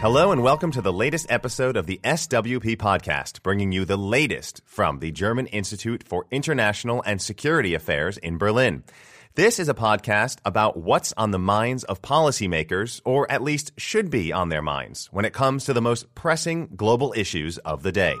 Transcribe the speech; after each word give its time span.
Hello 0.00 0.32
and 0.32 0.42
welcome 0.42 0.70
to 0.70 0.80
the 0.80 0.94
latest 0.94 1.26
episode 1.28 1.76
of 1.76 1.84
the 1.84 2.00
SWP 2.02 2.78
podcast, 2.78 3.42
bringing 3.42 3.70
you 3.70 3.84
the 3.84 3.98
latest 3.98 4.62
from 4.64 5.00
the 5.00 5.10
German 5.10 5.44
Institute 5.48 6.02
for 6.08 6.24
International 6.30 7.02
and 7.04 7.20
Security 7.20 7.74
Affairs 7.74 8.16
in 8.16 8.38
Berlin. 8.38 8.82
This 9.34 9.58
is 9.58 9.68
a 9.68 9.74
podcast 9.74 10.38
about 10.42 10.78
what's 10.78 11.12
on 11.18 11.32
the 11.32 11.38
minds 11.38 11.84
of 11.84 12.00
policymakers, 12.00 13.02
or 13.04 13.30
at 13.30 13.42
least 13.42 13.72
should 13.76 14.08
be 14.08 14.32
on 14.32 14.48
their 14.48 14.62
minds, 14.62 15.10
when 15.12 15.26
it 15.26 15.34
comes 15.34 15.66
to 15.66 15.74
the 15.74 15.82
most 15.82 16.14
pressing 16.14 16.70
global 16.74 17.12
issues 17.14 17.58
of 17.58 17.82
the 17.82 17.92
day. 17.92 18.14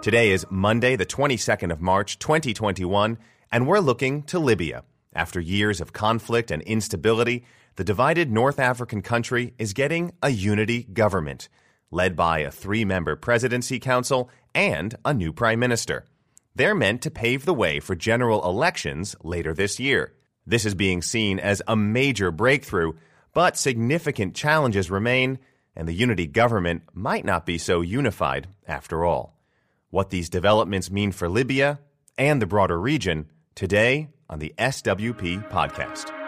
Today 0.00 0.30
is 0.30 0.46
Monday, 0.48 0.96
the 0.96 1.04
22nd 1.04 1.70
of 1.70 1.82
March, 1.82 2.18
2021, 2.18 3.18
and 3.52 3.66
we're 3.66 3.78
looking 3.80 4.22
to 4.22 4.38
Libya. 4.38 4.84
After 5.14 5.38
years 5.38 5.82
of 5.82 5.92
conflict 5.92 6.50
and 6.50 6.62
instability, 6.62 7.44
the 7.76 7.84
divided 7.84 8.30
North 8.30 8.58
African 8.58 9.02
country 9.02 9.54
is 9.58 9.72
getting 9.72 10.12
a 10.22 10.30
unity 10.30 10.84
government, 10.84 11.48
led 11.90 12.16
by 12.16 12.40
a 12.40 12.50
three 12.50 12.84
member 12.84 13.16
presidency 13.16 13.78
council 13.78 14.30
and 14.54 14.94
a 15.04 15.14
new 15.14 15.32
prime 15.32 15.58
minister. 15.58 16.04
They're 16.54 16.74
meant 16.74 17.02
to 17.02 17.10
pave 17.10 17.44
the 17.44 17.54
way 17.54 17.80
for 17.80 17.94
general 17.94 18.44
elections 18.44 19.16
later 19.22 19.54
this 19.54 19.80
year. 19.80 20.12
This 20.46 20.66
is 20.66 20.74
being 20.74 21.00
seen 21.00 21.38
as 21.38 21.62
a 21.66 21.76
major 21.76 22.30
breakthrough, 22.30 22.92
but 23.32 23.56
significant 23.56 24.34
challenges 24.34 24.90
remain, 24.90 25.38
and 25.74 25.88
the 25.88 25.94
unity 25.94 26.26
government 26.26 26.82
might 26.92 27.24
not 27.24 27.46
be 27.46 27.56
so 27.56 27.80
unified 27.80 28.48
after 28.66 29.04
all. 29.04 29.38
What 29.88 30.10
these 30.10 30.28
developments 30.28 30.90
mean 30.90 31.12
for 31.12 31.28
Libya 31.28 31.80
and 32.18 32.42
the 32.42 32.46
broader 32.46 32.78
region 32.78 33.30
today 33.54 34.10
on 34.28 34.38
the 34.38 34.52
SWP 34.58 35.48
podcast. 35.50 36.21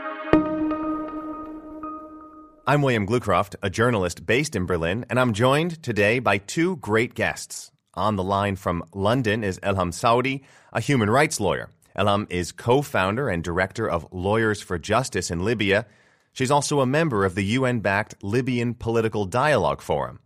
I'm 2.66 2.80
William 2.80 3.06
Glucroft, 3.06 3.56
a 3.62 3.68
journalist 3.68 4.24
based 4.24 4.56
in 4.56 4.64
Berlin, 4.64 5.04
and 5.10 5.20
I'm 5.20 5.34
joined 5.34 5.82
today 5.82 6.18
by 6.18 6.38
two 6.38 6.76
great 6.76 7.12
guests. 7.12 7.70
On 7.92 8.16
the 8.16 8.24
line 8.24 8.56
from 8.56 8.82
London 8.94 9.44
is 9.44 9.58
Elham 9.58 9.92
Saudi, 9.92 10.42
a 10.72 10.80
human 10.80 11.10
rights 11.10 11.38
lawyer. 11.38 11.68
Elham 11.94 12.26
is 12.30 12.52
co 12.52 12.80
founder 12.80 13.28
and 13.28 13.44
director 13.44 13.86
of 13.86 14.10
Lawyers 14.12 14.62
for 14.62 14.78
Justice 14.78 15.30
in 15.30 15.44
Libya. 15.44 15.84
She's 16.32 16.50
also 16.50 16.80
a 16.80 16.86
member 16.86 17.26
of 17.26 17.34
the 17.34 17.44
UN 17.44 17.80
backed 17.80 18.14
Libyan 18.24 18.72
Political 18.72 19.26
Dialogue 19.26 19.82
Forum. 19.82 20.20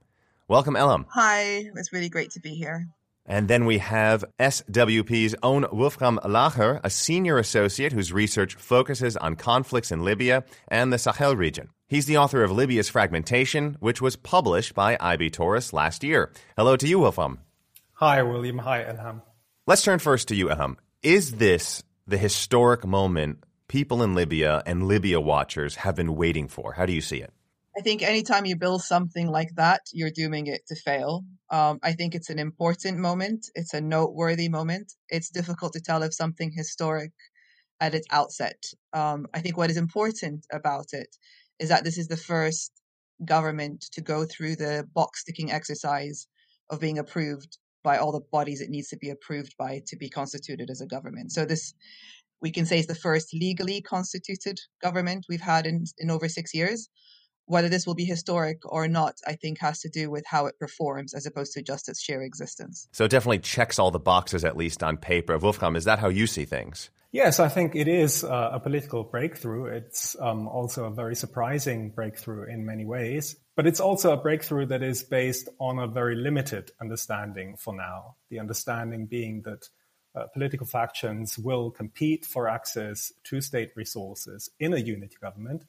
Welcome, 0.47 0.75
Elham. 0.75 1.07
Hi, 1.11 1.69
it's 1.75 1.93
really 1.93 2.09
great 2.09 2.31
to 2.31 2.41
be 2.41 2.51
here. 2.51 2.87
And 3.27 3.49
then 3.49 3.65
we 3.65 3.79
have 3.79 4.25
SWP's 4.39 5.35
own 5.43 5.67
Wolfram 5.73 6.21
Lacher, 6.25 6.81
a 6.85 6.89
senior 6.89 7.39
associate 7.39 7.93
whose 7.93 8.13
research 8.13 8.55
focuses 8.55 9.17
on 9.17 9.35
conflicts 9.35 9.91
in 9.91 10.05
Libya 10.05 10.45
and 10.69 10.93
the 10.93 10.99
Sahel 10.99 11.35
region. 11.35 11.71
He's 11.91 12.05
the 12.05 12.19
author 12.19 12.45
of 12.45 12.51
Libya's 12.51 12.91
Fragmentation, 12.91 13.79
which 13.81 14.03
was 14.03 14.15
published 14.15 14.75
by 14.75 14.99
IB 15.01 15.31
Tauris 15.31 15.73
last 15.73 16.05
year. 16.05 16.31
Hello 16.55 16.77
to 16.77 16.87
you, 16.87 16.99
Wolfram. 16.99 17.39
Hi, 17.95 18.23
William. 18.23 18.59
Hi, 18.59 18.85
Elham. 18.85 19.23
Let's 19.67 19.83
turn 19.83 19.99
first 19.99 20.29
to 20.29 20.35
you, 20.35 20.49
Elham. 20.49 20.77
Is 21.03 21.37
this 21.37 21.83
the 22.07 22.19
historic 22.19 22.87
moment 22.87 23.43
people 23.69 24.03
in 24.03 24.15
Libya 24.15 24.63
and 24.67 24.87
Libya 24.87 25.19
watchers 25.19 25.77
have 25.77 25.97
been 25.97 26.15
waiting 26.15 26.47
for? 26.47 26.75
How 26.75 26.85
do 26.85 26.93
you 26.93 27.01
see 27.01 27.23
it? 27.23 27.33
I 27.75 27.81
think 27.81 28.03
anytime 28.03 28.45
you 28.45 28.57
build 28.57 28.83
something 28.83 29.27
like 29.27 29.55
that, 29.55 29.81
you're 29.91 30.11
dooming 30.11 30.47
it 30.47 30.67
to 30.67 30.75
fail. 30.75 31.25
Um, 31.51 31.79
I 31.83 31.93
think 31.95 32.15
it's 32.15 32.29
an 32.29 32.39
important 32.39 32.99
moment. 32.99 33.47
It's 33.55 33.73
a 33.73 33.81
noteworthy 33.81 34.51
moment. 34.51 34.93
It's 35.09 35.31
difficult 35.31 35.73
to 35.73 35.81
tell 35.81 36.03
if 36.03 36.13
something 36.13 36.53
historic 36.55 37.13
at 37.81 37.95
its 37.95 38.07
outset. 38.11 38.63
Um, 38.93 39.27
I 39.33 39.41
think 39.41 39.57
what 39.57 39.71
is 39.71 39.79
important 39.79 40.45
about 40.53 40.93
it 40.93 41.17
is 41.59 41.69
that 41.69 41.85
this 41.85 41.99
is 41.99 42.09
the 42.09 42.17
first 42.17 42.73
government 43.25 43.83
to 43.93 44.01
go 44.01 44.25
through 44.25 44.57
the 44.57 44.87
box 44.95 45.25
ticking 45.25 45.51
exercise 45.51 46.27
of 46.71 46.81
being 46.81 46.99
approved 46.99 47.59
by 47.83 47.97
all 47.97 48.13
the 48.13 48.21
bodies 48.33 48.61
it 48.61 48.71
needs 48.71 48.89
to 48.89 48.97
be 48.97 49.11
approved 49.11 49.55
by 49.59 49.81
to 49.87 49.97
be 49.97 50.09
constituted 50.09 50.71
as 50.71 50.81
a 50.81 50.87
government. 50.87 51.33
So 51.33 51.45
this 51.45 51.75
we 52.41 52.51
can 52.51 52.67
say 52.67 52.79
is 52.79 52.87
the 52.87 52.95
first 52.95 53.35
legally 53.35 53.81
constituted 53.81 54.61
government 54.81 55.27
we've 55.29 55.41
had 55.41 55.67
in, 55.67 55.85
in 55.99 56.11
over 56.11 56.29
six 56.29 56.55
years. 56.55 56.89
Whether 57.49 57.69
this 57.69 57.87
will 57.87 57.95
be 57.95 58.05
historic 58.05 58.61
or 58.65 58.89
not, 58.89 59.17
I 59.27 59.35
think 59.35 59.59
has 59.59 59.81
to 59.81 59.89
do 59.89 60.11
with 60.11 60.25
how 60.27 60.47
it 60.47 60.59
performs 60.59 61.15
as 61.15 61.27
opposed 61.27 61.53
to 61.55 61.63
just 61.63 61.89
its 61.89 62.01
sheer 62.01 62.23
existence. 62.23 62.89
So 62.93 63.05
it 63.05 63.11
definitely 63.11 63.41
checks 63.41 63.79
all 63.79 63.91
the 63.91 63.99
boxes, 63.99 64.45
at 64.45 64.57
least 64.57 64.83
on 64.83 64.99
paper. 64.99 65.37
Wolfram, 65.39 65.75
is 65.75 65.85
that 65.85 65.99
how 65.99 66.09
you 66.09 66.27
see 66.27 66.45
things? 66.45 66.91
Yes, 67.11 67.41
I 67.41 67.49
think 67.49 67.75
it 67.75 67.89
is 67.89 68.23
uh, 68.23 68.51
a 68.53 68.61
political 68.61 69.03
breakthrough. 69.03 69.65
It's 69.65 70.15
um, 70.21 70.47
also 70.47 70.85
a 70.85 70.91
very 70.91 71.17
surprising 71.17 71.89
breakthrough 71.89 72.45
in 72.45 72.67
many 72.67 72.85
ways, 72.85 73.35
but 73.57 73.67
it's 73.67 73.81
also 73.81 74.13
a 74.13 74.19
breakthrough 74.19 74.67
that 74.67 74.83
is 74.83 75.03
based 75.05 75.49
on 75.59 75.79
a 75.79 75.87
very 75.87 76.17
limited 76.17 76.71
understanding 76.83 77.57
for 77.57 77.75
now. 77.75 78.17
The 78.29 78.41
understanding 78.41 79.07
being 79.07 79.41
that 79.43 79.69
uh, 80.15 80.27
political 80.35 80.67
factions 80.67 81.39
will 81.39 81.71
compete 81.71 82.27
for 82.27 82.47
access 82.47 83.11
to 83.25 83.41
state 83.41 83.71
resources 83.75 84.51
in 84.61 84.75
a 84.75 84.79
unity 84.79 85.17
government, 85.19 85.65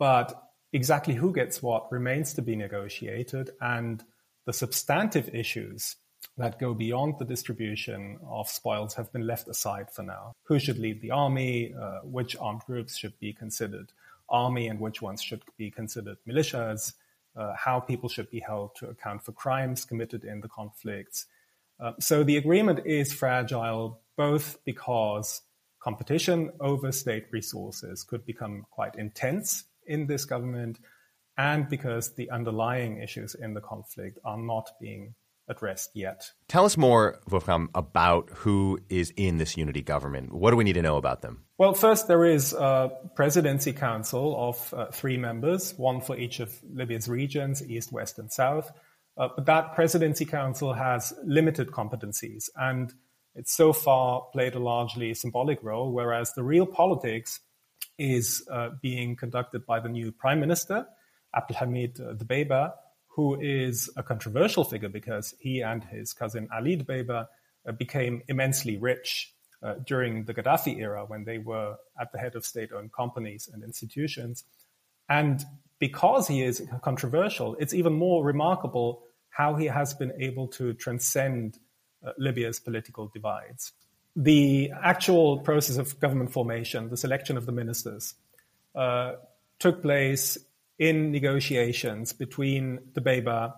but 0.00 0.50
exactly 0.76 1.14
who 1.14 1.32
gets 1.32 1.62
what 1.62 1.90
remains 1.90 2.34
to 2.34 2.42
be 2.42 2.54
negotiated, 2.54 3.50
and 3.60 4.04
the 4.44 4.52
substantive 4.52 5.34
issues 5.34 5.96
that 6.36 6.58
go 6.58 6.74
beyond 6.74 7.18
the 7.18 7.24
distribution 7.24 8.18
of 8.28 8.46
spoils 8.46 8.94
have 8.94 9.10
been 9.10 9.26
left 9.26 9.48
aside 9.48 9.90
for 9.90 10.02
now. 10.02 10.34
Who 10.44 10.58
should 10.58 10.78
lead 10.78 11.00
the 11.00 11.10
army? 11.10 11.74
Uh, 11.74 12.00
which 12.02 12.36
armed 12.36 12.60
groups 12.66 12.94
should 12.96 13.18
be 13.18 13.32
considered 13.32 13.90
army 14.28 14.68
and 14.68 14.78
which 14.78 15.00
ones 15.00 15.22
should 15.22 15.42
be 15.56 15.70
considered 15.70 16.18
militias? 16.28 16.92
Uh, 17.34 17.54
how 17.54 17.80
people 17.80 18.08
should 18.08 18.30
be 18.30 18.40
held 18.40 18.74
to 18.74 18.88
account 18.88 19.24
for 19.24 19.32
crimes 19.32 19.84
committed 19.84 20.24
in 20.24 20.40
the 20.40 20.48
conflicts. 20.48 21.26
Uh, 21.80 21.92
so 22.00 22.22
the 22.22 22.36
agreement 22.36 22.80
is 22.84 23.12
fragile 23.12 24.00
both 24.16 24.58
because 24.64 25.42
competition 25.80 26.50
over 26.60 26.92
state 26.92 27.26
resources 27.30 28.04
could 28.04 28.24
become 28.26 28.66
quite 28.70 28.94
intense 28.96 29.64
in 29.86 30.06
this 30.06 30.24
government 30.24 30.78
and 31.38 31.68
because 31.68 32.14
the 32.14 32.30
underlying 32.30 32.98
issues 32.98 33.34
in 33.34 33.54
the 33.54 33.60
conflict 33.60 34.18
are 34.24 34.38
not 34.38 34.70
being 34.80 35.14
addressed 35.48 35.90
yet. 35.94 36.30
Tell 36.48 36.64
us 36.64 36.76
more, 36.76 37.20
Wolfram, 37.30 37.70
about 37.74 38.30
who 38.30 38.80
is 38.88 39.12
in 39.16 39.38
this 39.38 39.56
unity 39.56 39.82
government. 39.82 40.32
What 40.32 40.50
do 40.50 40.56
we 40.56 40.64
need 40.64 40.72
to 40.74 40.82
know 40.82 40.96
about 40.96 41.22
them? 41.22 41.44
Well, 41.58 41.72
first, 41.72 42.08
there 42.08 42.24
is 42.24 42.52
a 42.52 42.90
presidency 43.14 43.72
council 43.72 44.34
of 44.36 44.74
uh, 44.74 44.86
three 44.90 45.16
members, 45.16 45.74
one 45.76 46.00
for 46.00 46.16
each 46.16 46.40
of 46.40 46.52
Libya's 46.68 47.08
regions, 47.08 47.62
east, 47.68 47.92
west, 47.92 48.18
and 48.18 48.32
south. 48.32 48.70
Uh, 49.16 49.28
but 49.34 49.46
that 49.46 49.74
presidency 49.74 50.24
council 50.24 50.74
has 50.74 51.14
limited 51.24 51.70
competencies, 51.70 52.50
and 52.56 52.92
it's 53.34 53.54
so 53.54 53.72
far 53.72 54.26
played 54.32 54.54
a 54.54 54.58
largely 54.58 55.14
symbolic 55.14 55.62
role, 55.62 55.92
whereas 55.92 56.32
the 56.34 56.42
real 56.42 56.66
politics 56.66 57.40
is 57.98 58.46
uh, 58.50 58.70
being 58.82 59.16
conducted 59.16 59.64
by 59.66 59.80
the 59.80 59.88
new 59.88 60.12
prime 60.12 60.40
minister, 60.40 60.86
Abdelhamid 61.34 62.00
uh, 62.00 62.70
who 63.08 63.40
is 63.40 63.88
a 63.96 64.02
controversial 64.02 64.64
figure 64.64 64.90
because 64.90 65.34
he 65.40 65.62
and 65.62 65.82
his 65.84 66.12
cousin 66.12 66.48
Ali 66.54 66.76
Dbeibeh 66.76 67.26
uh, 67.66 67.72
became 67.72 68.22
immensely 68.28 68.76
rich 68.76 69.32
uh, 69.62 69.74
during 69.86 70.24
the 70.24 70.34
Gaddafi 70.34 70.78
era 70.78 71.04
when 71.06 71.24
they 71.24 71.38
were 71.38 71.76
at 71.98 72.12
the 72.12 72.18
head 72.18 72.36
of 72.36 72.44
state 72.44 72.72
owned 72.72 72.92
companies 72.92 73.48
and 73.52 73.62
institutions. 73.64 74.44
And 75.08 75.44
because 75.78 76.28
he 76.28 76.42
is 76.42 76.62
controversial, 76.82 77.56
it's 77.58 77.74
even 77.74 77.94
more 77.94 78.22
remarkable 78.24 79.02
how 79.30 79.54
he 79.54 79.66
has 79.66 79.94
been 79.94 80.12
able 80.20 80.48
to 80.48 80.72
transcend 80.74 81.58
uh, 82.06 82.12
Libya's 82.18 82.60
political 82.60 83.08
divides. 83.08 83.72
The 84.16 84.72
actual 84.82 85.40
process 85.40 85.76
of 85.76 86.00
government 86.00 86.32
formation, 86.32 86.88
the 86.88 86.96
selection 86.96 87.36
of 87.36 87.44
the 87.44 87.52
ministers, 87.52 88.14
uh, 88.74 89.12
took 89.58 89.82
place 89.82 90.38
in 90.78 91.12
negotiations 91.12 92.14
between 92.14 92.78
Dbeibeh 92.94 93.52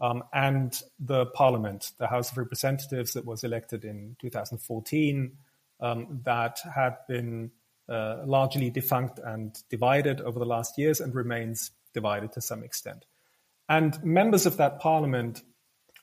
um, 0.00 0.22
and 0.32 0.80
the 1.00 1.26
parliament, 1.26 1.92
the 1.98 2.06
House 2.06 2.30
of 2.30 2.38
Representatives 2.38 3.14
that 3.14 3.24
was 3.24 3.42
elected 3.42 3.84
in 3.84 4.16
2014, 4.20 5.32
um, 5.80 6.20
that 6.24 6.58
had 6.74 6.96
been 7.08 7.50
uh, 7.88 8.22
largely 8.24 8.70
defunct 8.70 9.18
and 9.18 9.62
divided 9.70 10.20
over 10.20 10.38
the 10.38 10.44
last 10.44 10.78
years 10.78 11.00
and 11.00 11.14
remains 11.14 11.70
divided 11.94 12.32
to 12.32 12.40
some 12.40 12.62
extent. 12.62 13.06
And 13.68 14.02
members 14.04 14.46
of 14.46 14.56
that 14.58 14.78
parliament 14.80 15.42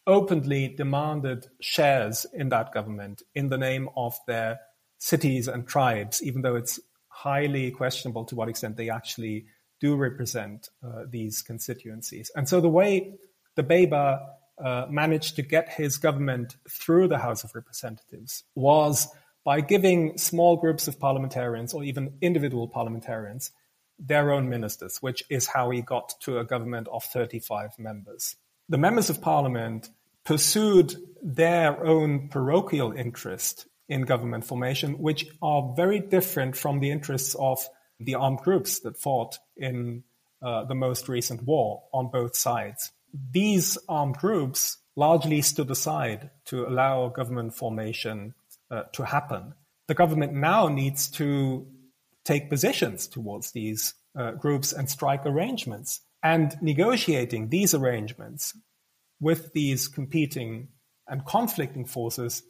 openly 0.06 0.68
demanded 0.70 1.48
shares 1.60 2.26
in 2.34 2.50
that 2.50 2.74
government 2.74 3.22
in 3.36 3.50
the 3.50 3.58
name 3.58 3.90
of 3.96 4.18
their 4.28 4.60
cities 5.00 5.48
and 5.48 5.68
tribes, 5.68 6.22
even 6.24 6.42
though 6.42 6.56
it's 6.56 6.80
highly 7.08 7.72
questionable 7.72 8.26
to 8.26 8.36
what 8.36 8.50
extent 8.50 8.78
they 8.78 8.90
actually 8.90 9.46
do 9.80 9.96
represent 9.96 10.70
uh, 10.84 11.04
these 11.10 11.42
constituencies. 11.42 12.32
And 12.36 12.48
so 12.48 12.62
the 12.62 12.70
way 12.70 13.18
Dbeibeh 13.58 14.20
uh, 14.64 14.86
managed 14.90 15.36
to 15.36 15.42
get 15.42 15.70
his 15.70 15.98
government 15.98 16.56
through 16.70 17.08
the 17.08 17.18
House 17.18 17.44
of 17.44 17.54
Representatives 17.56 18.44
was 18.56 19.08
by 19.44 19.62
giving 19.62 20.18
small 20.18 20.56
groups 20.58 20.88
of 20.88 21.00
parliamentarians 21.00 21.74
or 21.74 21.84
even 21.84 22.14
individual 22.22 22.68
parliamentarians 22.68 23.52
their 24.00 24.32
own 24.32 24.50
ministers, 24.50 24.98
which 25.02 25.24
is 25.30 25.48
how 25.48 25.70
he 25.70 25.82
got 25.82 26.14
to 26.22 26.40
a 26.40 26.46
government 26.46 26.88
of 26.92 27.04
35 27.04 27.78
members. 27.78 28.36
The 28.70 28.78
members 28.78 29.10
of 29.10 29.22
parliament 29.22 29.90
pursued 30.24 30.96
their 31.22 31.86
own 31.86 32.30
parochial 32.30 32.92
interest 32.94 33.68
in 33.90 34.04
government 34.04 34.46
formation, 34.46 35.00
which 35.00 35.28
are 35.42 35.74
very 35.76 36.00
different 36.00 36.56
from 36.56 36.80
the 36.80 36.92
interests 36.92 37.36
of 37.36 37.66
the 38.00 38.16
armed 38.16 38.40
groups 38.40 38.80
that 38.80 38.98
fought 38.98 39.38
in 39.58 40.04
uh, 40.42 40.66
the 40.66 40.76
most 40.76 41.08
recent 41.08 41.44
war 41.44 41.84
on 41.94 42.10
both 42.10 42.36
sides. 42.36 42.92
These 43.32 43.78
armed 43.88 44.18
groups 44.18 44.78
largely 44.96 45.42
stood 45.42 45.72
aside 45.72 46.30
to 46.46 46.66
allow 46.68 47.10
government 47.10 47.54
formation 47.54 48.34
uh, 48.70 48.84
to 48.94 49.04
happen. 49.06 49.54
The 49.88 49.94
government 49.94 50.34
now 50.34 50.68
needs 50.68 51.10
to 51.12 51.68
take 52.24 52.50
positions 52.50 53.08
towards 53.08 53.52
these 53.52 53.94
uh, 54.16 54.32
groups 54.32 54.72
and 54.72 54.90
strike 54.90 55.26
arrangements. 55.26 56.02
And 56.24 56.56
negotiating 56.62 57.50
these 57.50 57.74
arrangements 57.74 58.54
with 59.20 59.52
these 59.54 59.88
competing 59.88 60.70
and 61.08 61.26
conflicting 61.26 61.86
forces 61.86 62.44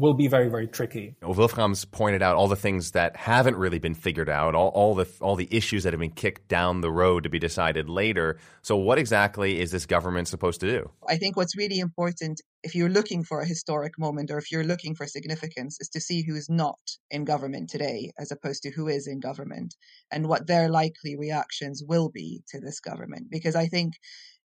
will 0.00 0.14
be 0.14 0.26
very, 0.26 0.48
very 0.48 0.66
tricky. 0.66 1.14
Well, 1.22 1.34
Wolfram's 1.34 1.84
pointed 1.84 2.22
out 2.22 2.36
all 2.36 2.48
the 2.48 2.56
things 2.56 2.92
that 2.92 3.16
haven't 3.16 3.56
really 3.56 3.78
been 3.78 3.94
figured 3.94 4.28
out, 4.28 4.54
all, 4.54 4.68
all, 4.68 4.94
the 4.94 5.06
all 5.20 5.36
the 5.36 5.48
issues 5.50 5.84
that 5.84 5.92
have 5.92 6.00
been 6.00 6.10
kicked 6.10 6.48
down 6.48 6.80
the 6.80 6.90
road 6.90 7.24
to 7.24 7.28
be 7.28 7.38
decided 7.38 7.88
later. 7.88 8.38
So, 8.62 8.76
what 8.76 8.98
exactly 8.98 9.60
is 9.60 9.70
this 9.70 9.86
government 9.86 10.28
supposed 10.28 10.60
to 10.60 10.66
do? 10.66 10.90
I 11.08 11.16
think 11.16 11.36
what's 11.36 11.56
really 11.56 11.78
important, 11.78 12.40
if 12.62 12.74
you're 12.74 12.88
looking 12.88 13.22
for 13.22 13.40
a 13.40 13.46
historic 13.46 13.98
moment 13.98 14.30
or 14.30 14.38
if 14.38 14.50
you're 14.50 14.64
looking 14.64 14.94
for 14.94 15.06
significance, 15.06 15.76
is 15.80 15.88
to 15.90 16.00
see 16.00 16.24
who 16.26 16.34
is 16.34 16.48
not 16.48 16.78
in 17.10 17.24
government 17.24 17.68
today, 17.70 18.10
as 18.18 18.32
opposed 18.32 18.62
to 18.62 18.70
who 18.70 18.88
is 18.88 19.06
in 19.06 19.20
government, 19.20 19.74
and 20.10 20.26
what 20.26 20.46
their 20.46 20.68
likely 20.68 21.16
reactions 21.16 21.82
will 21.86 22.08
be 22.08 22.42
to 22.48 22.60
this 22.60 22.80
government. 22.80 23.26
Because 23.30 23.54
I 23.54 23.66
think 23.66 23.94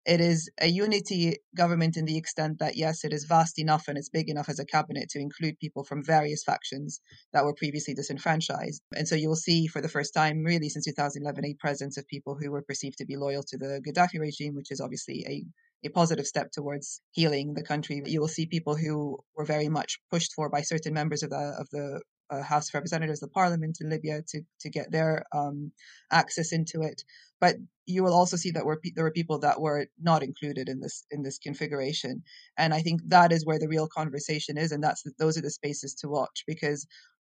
it 0.08 0.22
is 0.22 0.50
a 0.62 0.68
unity 0.68 1.36
government 1.56 1.98
in 1.98 2.06
the 2.06 2.18
extent 2.18 2.60
that, 2.60 2.78
yes, 2.78 3.04
it 3.04 3.12
is 3.12 3.26
vast 3.26 3.60
enough 3.60 3.90
and 3.90 3.98
it's 3.98 4.08
big 4.10 4.30
enough 4.30 4.48
as 4.48 4.58
a 4.58 4.66
cabinet 4.66 5.10
to 5.10 5.20
include 5.20 5.60
people 5.60 5.84
from 5.84 6.02
various 6.02 6.44
factions 6.44 7.02
that 7.34 7.44
were 7.44 7.54
previously 7.54 7.94
disenfranchised. 7.94 8.82
And 8.96 9.06
so 9.06 9.16
you'll 9.16 9.36
see 9.36 9.68
for 9.68 9.82
the 9.82 9.90
first 9.90 10.14
time, 10.14 10.44
really, 10.44 10.70
since 10.70 10.86
2011, 10.86 11.44
a 11.44 11.54
presence 11.60 11.98
of 11.98 12.08
people 12.08 12.38
who 12.40 12.52
were 12.52 12.62
perceived 12.62 12.98
to 13.00 13.06
be 13.06 13.18
loyal 13.18 13.44
to 13.50 13.58
the 13.58 13.82
Gaddafi 13.86 14.20
regime, 14.20 14.56
which 14.56 14.72
is 14.72 14.80
obviously 14.80 15.26
a 15.28 15.44
a 15.84 15.90
positive 15.90 16.26
step 16.26 16.52
towards 16.52 17.02
healing 17.12 17.54
the 17.54 17.62
country. 17.62 18.02
You 18.04 18.20
will 18.20 18.28
see 18.28 18.48
people 18.48 18.76
who 18.76 19.20
were 19.36 19.46
very 19.46 19.70
much 19.70 20.00
pushed 20.10 20.34
for 20.34 20.50
by 20.50 20.62
certain 20.62 20.92
members 20.92 21.22
of 21.22 21.30
the 21.30 21.56
of 21.60 21.70
the 21.72 22.02
uh, 22.30 22.42
House 22.42 22.70
of 22.70 22.74
Representatives, 22.74 23.20
the 23.20 23.28
Parliament 23.28 23.78
in 23.82 23.90
Libya, 23.90 24.22
to 24.30 24.42
to 24.62 24.70
get 24.70 24.92
their 24.92 25.24
um, 25.36 25.72
access 26.12 26.52
into 26.52 26.82
it. 26.82 27.04
But 27.40 27.58
you 27.86 28.04
will 28.04 28.14
also 28.14 28.36
see 28.38 28.52
that 28.52 28.66
were, 28.66 28.80
there 28.96 29.04
were 29.04 29.12
people 29.12 29.40
that 29.40 29.62
were 29.62 29.88
not 30.02 30.24
included 30.24 30.70
in 30.70 30.80
this 30.82 31.06
in 31.12 31.24
this 31.24 31.38
configuration, 31.40 32.24
and 32.58 32.74
I 32.74 32.82
think 32.82 33.02
that 33.08 33.32
is 33.32 33.46
where 33.46 33.60
the 33.60 33.68
real 33.70 33.88
conversation 33.88 34.58
is, 34.58 34.72
and 34.72 34.84
that's 34.84 35.04
those 35.20 35.38
are 35.38 35.42
the 35.42 35.52
spaces 35.52 35.94
to 35.96 36.10
watch 36.10 36.44
because 36.48 36.86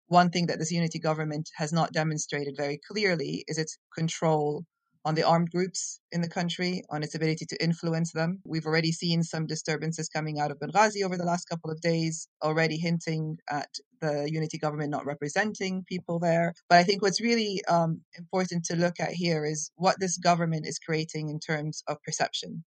one 0.08 0.32
thing 0.32 0.48
that 0.48 0.60
this 0.60 0.72
unity 0.72 1.00
government 1.00 1.50
has 1.56 1.72
not 1.72 1.94
demonstrated 1.94 2.56
very 2.58 2.80
clearly 2.92 3.44
is 3.48 3.58
its 3.58 3.78
control 3.96 4.66
on 5.06 5.16
the 5.16 5.24
armed 5.24 5.50
groups 5.50 6.02
in 6.12 6.22
the 6.22 6.30
country, 6.30 6.84
on 6.90 7.04
its 7.04 7.16
ability 7.16 7.46
to 7.46 7.64
influence 7.64 8.12
them. 8.12 8.40
We've 8.46 8.66
already 8.66 8.92
seen 8.92 9.24
some 9.24 9.46
disturbances 9.46 10.10
coming 10.10 10.40
out 10.40 10.52
of 10.52 10.60
Benghazi 10.60 11.04
over 11.04 11.18
the 11.18 11.26
last 11.26 11.46
couple 11.46 11.72
of 11.72 11.80
days, 11.82 12.28
already 12.44 12.78
hinting 12.78 13.38
at 13.50 13.70
the 14.02 14.30
unity 14.32 14.58
government 14.58 14.92
not 14.92 15.06
representing 15.06 15.84
people 15.88 16.20
there. 16.20 16.54
But 16.68 16.80
I 16.80 16.84
think 16.84 17.02
what's 17.02 17.22
really 17.22 17.62
um, 17.70 18.02
important 18.18 18.66
to 18.66 18.76
look 18.76 19.00
at 19.00 19.12
here 19.12 19.46
is 19.46 19.72
what 19.76 20.00
this 20.00 20.18
government 20.18 20.68
is 20.68 20.80
creating 20.80 21.30
in 21.30 21.40
terms 21.40 21.84
of 21.88 21.98
perception. 22.04 22.66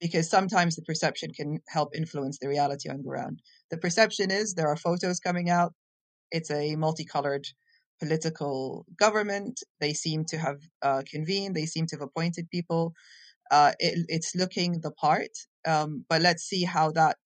Because 0.00 0.28
sometimes 0.28 0.76
the 0.76 0.82
perception 0.82 1.30
can 1.34 1.60
help 1.68 1.94
influence 1.94 2.38
the 2.38 2.48
reality 2.48 2.88
on 2.90 2.98
the 2.98 3.02
ground. 3.08 3.40
The 3.70 3.78
perception 3.78 4.30
is 4.30 4.54
there 4.54 4.68
are 4.68 4.76
photos 4.76 5.20
coming 5.20 5.48
out. 5.48 5.72
It's 6.30 6.50
a 6.50 6.76
multicolored 6.76 7.46
political 8.00 8.86
government. 8.98 9.60
They 9.80 9.92
seem 9.92 10.24
to 10.26 10.38
have 10.38 10.58
uh, 10.82 11.02
convened. 11.10 11.54
They 11.54 11.66
seem 11.66 11.86
to 11.88 11.96
have 11.96 12.02
appointed 12.02 12.50
people. 12.50 12.92
Uh, 13.50 13.72
it, 13.78 14.06
it's 14.08 14.34
looking 14.34 14.80
the 14.82 14.90
part, 14.92 15.30
um, 15.66 16.04
but 16.08 16.22
let's 16.22 16.42
see 16.44 16.64
how 16.64 16.90
that 16.92 17.16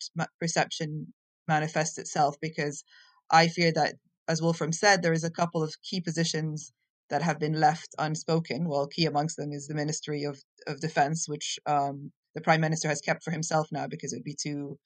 perception 0.40 1.12
manifests 1.48 1.98
itself. 1.98 2.36
Because 2.42 2.84
I 3.30 3.48
fear 3.48 3.72
that, 3.72 3.94
as 4.28 4.42
Wolfram 4.42 4.72
said, 4.72 5.02
there 5.02 5.14
is 5.14 5.24
a 5.24 5.30
couple 5.30 5.62
of 5.62 5.74
key 5.82 6.00
positions 6.00 6.72
that 7.10 7.22
have 7.22 7.38
been 7.40 7.54
left 7.54 7.94
unspoken. 7.98 8.68
Well, 8.68 8.86
key 8.86 9.06
amongst 9.06 9.36
them 9.36 9.52
is 9.52 9.66
the 9.66 9.74
Ministry 9.74 10.24
of 10.24 10.38
of 10.66 10.80
Defense, 10.80 11.28
which 11.28 11.58
um, 11.66 12.12
the 12.34 12.42
Prime 12.42 12.60
Minister 12.60 12.88
has 12.88 13.00
kept 13.00 13.24
for 13.24 13.30
himself 13.30 13.68
now 13.72 13.86
because 13.86 14.12
it 14.12 14.16
would 14.16 14.24
be 14.24 14.36
too 14.40 14.78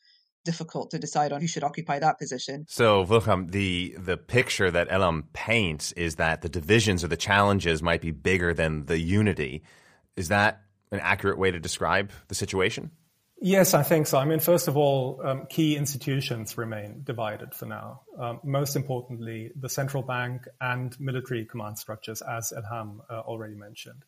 difficult 0.44 0.90
to 0.90 0.98
decide 0.98 1.32
on 1.32 1.40
who 1.40 1.46
should 1.46 1.64
occupy 1.64 1.98
that 1.98 2.18
position. 2.18 2.66
So, 2.68 3.02
Wolfram, 3.02 3.48
the 3.48 3.96
the 3.98 4.16
picture 4.16 4.70
that 4.70 4.88
Elham 4.88 5.24
paints 5.32 5.92
is 5.92 6.16
that 6.16 6.42
the 6.42 6.48
divisions 6.48 7.02
or 7.02 7.08
the 7.08 7.16
challenges 7.16 7.82
might 7.82 8.00
be 8.00 8.10
bigger 8.10 8.54
than 8.54 8.86
the 8.86 8.98
unity. 8.98 9.62
Is 10.16 10.28
that 10.28 10.60
an 10.92 11.00
accurate 11.00 11.38
way 11.38 11.50
to 11.50 11.58
describe 11.58 12.12
the 12.28 12.34
situation? 12.34 12.90
Yes, 13.40 13.74
I 13.74 13.82
think 13.82 14.06
so. 14.06 14.16
I 14.16 14.24
mean, 14.24 14.38
first 14.38 14.68
of 14.68 14.76
all, 14.76 15.20
um, 15.22 15.46
key 15.50 15.76
institutions 15.76 16.56
remain 16.56 17.02
divided 17.04 17.52
for 17.52 17.66
now. 17.66 18.02
Um, 18.18 18.40
most 18.42 18.74
importantly, 18.74 19.50
the 19.54 19.68
central 19.68 20.02
bank 20.02 20.48
and 20.60 20.98
military 20.98 21.44
command 21.44 21.76
structures, 21.76 22.22
as 22.22 22.54
Elham 22.56 23.00
uh, 23.10 23.20
already 23.20 23.54
mentioned. 23.54 24.02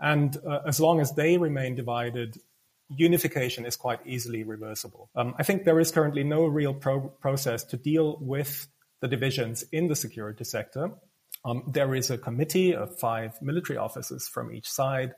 And 0.00 0.36
uh, 0.46 0.60
as 0.66 0.80
long 0.80 1.00
as 1.00 1.12
they 1.12 1.38
remain 1.38 1.76
divided, 1.76 2.36
unification 2.88 3.66
is 3.66 3.76
quite 3.76 4.00
easily 4.06 4.42
reversible. 4.42 5.10
Um, 5.14 5.34
I 5.38 5.42
think 5.42 5.64
there 5.64 5.80
is 5.80 5.90
currently 5.90 6.24
no 6.24 6.46
real 6.46 6.74
pro- 6.74 7.08
process 7.08 7.64
to 7.64 7.76
deal 7.76 8.18
with 8.20 8.68
the 9.00 9.08
divisions 9.08 9.64
in 9.72 9.88
the 9.88 9.96
security 9.96 10.44
sector. 10.44 10.90
Um, 11.44 11.64
there 11.72 11.94
is 11.94 12.10
a 12.10 12.18
committee 12.18 12.74
of 12.74 12.98
five 12.98 13.40
military 13.42 13.78
officers 13.78 14.28
from 14.28 14.52
each 14.52 14.70
side, 14.70 15.14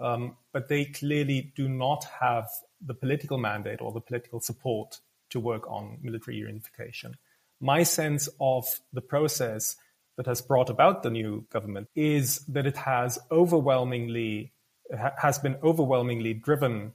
um, 0.00 0.36
but 0.52 0.68
they 0.68 0.86
clearly 0.86 1.52
do 1.56 1.68
not 1.68 2.04
have 2.20 2.48
the 2.84 2.94
political 2.94 3.38
mandate 3.38 3.80
or 3.80 3.92
the 3.92 4.00
political 4.00 4.40
support 4.40 5.00
to 5.30 5.40
work 5.40 5.70
on 5.70 5.98
military 6.02 6.36
unification. 6.36 7.14
My 7.60 7.84
sense 7.84 8.28
of 8.40 8.66
the 8.92 9.00
process 9.00 9.76
that 10.16 10.26
has 10.26 10.42
brought 10.42 10.68
about 10.68 11.02
the 11.02 11.10
new 11.10 11.46
government 11.50 11.88
is 11.94 12.40
that 12.46 12.66
it 12.66 12.76
has 12.76 13.18
overwhelmingly 13.30 14.52
has 15.16 15.38
been 15.38 15.56
overwhelmingly 15.62 16.34
driven 16.34 16.92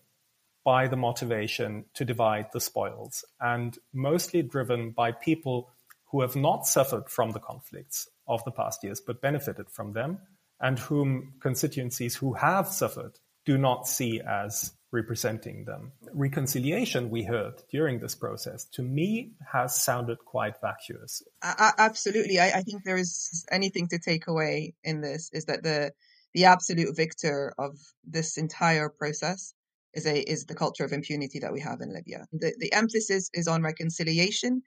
by 0.67 0.85
the 0.85 0.97
motivation 0.97 1.85
to 1.93 2.03
divide 2.03 2.47
the 2.51 2.59
spoils 2.59 3.23
and 3.39 3.77
mostly 3.93 4.41
driven 4.41 4.91
by 4.91 5.13
people 5.13 5.71
who 6.11 6.19
have 6.19 6.35
not 6.35 6.67
suffered 6.67 7.07
from 7.07 7.31
the 7.31 7.39
conflicts 7.39 8.09
of 8.27 8.43
the 8.43 8.51
past 8.51 8.83
years 8.83 8.99
but 8.99 9.21
benefited 9.21 9.69
from 9.69 9.93
them 9.93 10.19
and 10.59 10.77
whom 10.77 11.33
constituencies 11.39 12.17
who 12.17 12.33
have 12.33 12.67
suffered 12.67 13.13
do 13.45 13.57
not 13.57 13.87
see 13.87 14.19
as 14.19 14.73
representing 14.91 15.63
them. 15.63 15.93
Reconciliation, 16.13 17.09
we 17.09 17.23
heard 17.23 17.53
during 17.71 17.99
this 18.01 18.15
process, 18.15 18.65
to 18.73 18.81
me 18.81 19.31
has 19.53 19.81
sounded 19.81 20.17
quite 20.25 20.59
vacuous. 20.59 21.23
Uh, 21.41 21.71
absolutely. 21.77 22.39
I, 22.39 22.49
I, 22.57 22.61
think 22.63 22.83
there 22.83 22.97
is 22.97 23.45
anything 23.49 23.87
to 23.89 23.99
take 23.99 24.27
away 24.27 24.73
in 24.83 24.99
this 24.99 25.29
is 25.31 25.45
that 25.45 25.63
the 25.63 25.93
the 26.33 26.45
absolute 26.45 26.95
victor 26.95 27.53
of 27.57 27.77
this 28.05 28.37
entire 28.37 28.89
process 28.89 29.53
is 29.93 30.05
a 30.05 30.19
is 30.19 30.45
the 30.45 30.55
culture 30.55 30.85
of 30.85 30.91
impunity 30.93 31.39
that 31.39 31.53
we 31.53 31.61
have 31.61 31.81
in 31.81 31.93
Libya. 31.93 32.25
The 32.31 32.53
the 32.59 32.73
emphasis 32.73 33.29
is 33.33 33.47
on 33.47 33.63
reconciliation 33.63 34.61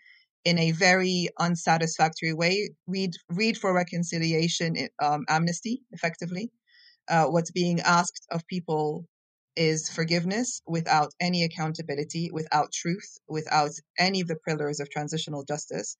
in 0.44 0.58
a 0.58 0.72
very 0.72 1.28
unsatisfactory 1.38 2.32
way. 2.32 2.70
Read 2.86 3.12
read 3.28 3.58
for 3.58 3.72
reconciliation, 3.74 4.88
um, 5.02 5.24
amnesty, 5.28 5.82
effectively. 5.92 6.50
Uh, 7.08 7.26
what's 7.26 7.50
being 7.50 7.80
asked 7.80 8.26
of 8.30 8.46
people 8.46 9.06
is 9.56 9.88
forgiveness 9.90 10.62
without 10.66 11.12
any 11.20 11.44
accountability, 11.44 12.30
without 12.32 12.72
truth, 12.72 13.18
without 13.28 13.72
any 13.98 14.20
of 14.20 14.28
the 14.28 14.36
pillars 14.46 14.80
of 14.80 14.88
transitional 14.90 15.44
justice. 15.44 15.96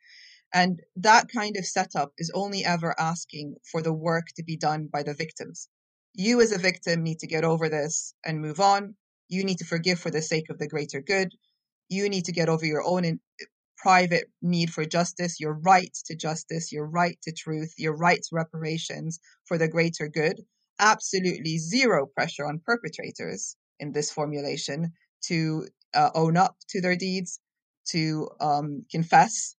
And 0.53 0.81
that 0.97 1.29
kind 1.29 1.57
of 1.57 1.67
setup 1.67 2.13
is 2.19 2.31
only 2.35 2.65
ever 2.65 2.99
asking 2.99 3.57
for 3.71 3.83
the 3.83 3.93
work 3.93 4.27
to 4.37 4.43
be 4.43 4.57
done 4.57 4.89
by 4.93 5.03
the 5.03 5.15
victims. 5.15 5.69
You, 6.15 6.41
as 6.41 6.53
a 6.53 6.59
victim, 6.59 7.03
need 7.03 7.21
to 7.21 7.27
get 7.27 7.45
over 7.45 7.69
this 7.69 8.15
and 8.25 8.41
move 8.41 8.61
on. 8.61 8.97
You 9.31 9.45
need 9.45 9.59
to 9.59 9.65
forgive 9.65 9.99
for 9.99 10.11
the 10.11 10.21
sake 10.21 10.51
of 10.51 10.59
the 10.59 10.69
greater 10.69 11.01
good. 11.01 11.33
You 11.89 12.09
need 12.11 12.27
to 12.27 12.33
get 12.33 12.51
over 12.51 12.67
your 12.67 12.83
own 12.85 13.05
in, 13.07 13.21
private 13.81 14.27
need 14.43 14.71
for 14.71 14.85
justice, 14.85 15.41
your 15.41 15.55
right 15.55 15.97
to 16.05 16.15
justice, 16.15 16.71
your 16.71 16.87
right 16.87 17.17
to 17.23 17.33
truth, 17.33 17.73
your 17.79 17.97
right 17.97 18.21
to 18.23 18.29
reparations 18.33 19.19
for 19.47 19.57
the 19.57 19.69
greater 19.69 20.09
good. 20.09 20.41
Absolutely 20.79 21.57
zero 21.57 22.07
pressure 22.07 22.47
on 22.47 22.61
perpetrators 22.65 23.57
in 23.79 23.93
this 23.93 24.11
formulation 24.11 24.93
to 25.23 25.67
uh, 25.95 26.11
own 26.15 26.37
up 26.37 26.57
to 26.69 26.81
their 26.81 26.97
deeds, 26.97 27.41
to 27.87 28.29
um, 28.41 28.85
confess, 28.91 29.57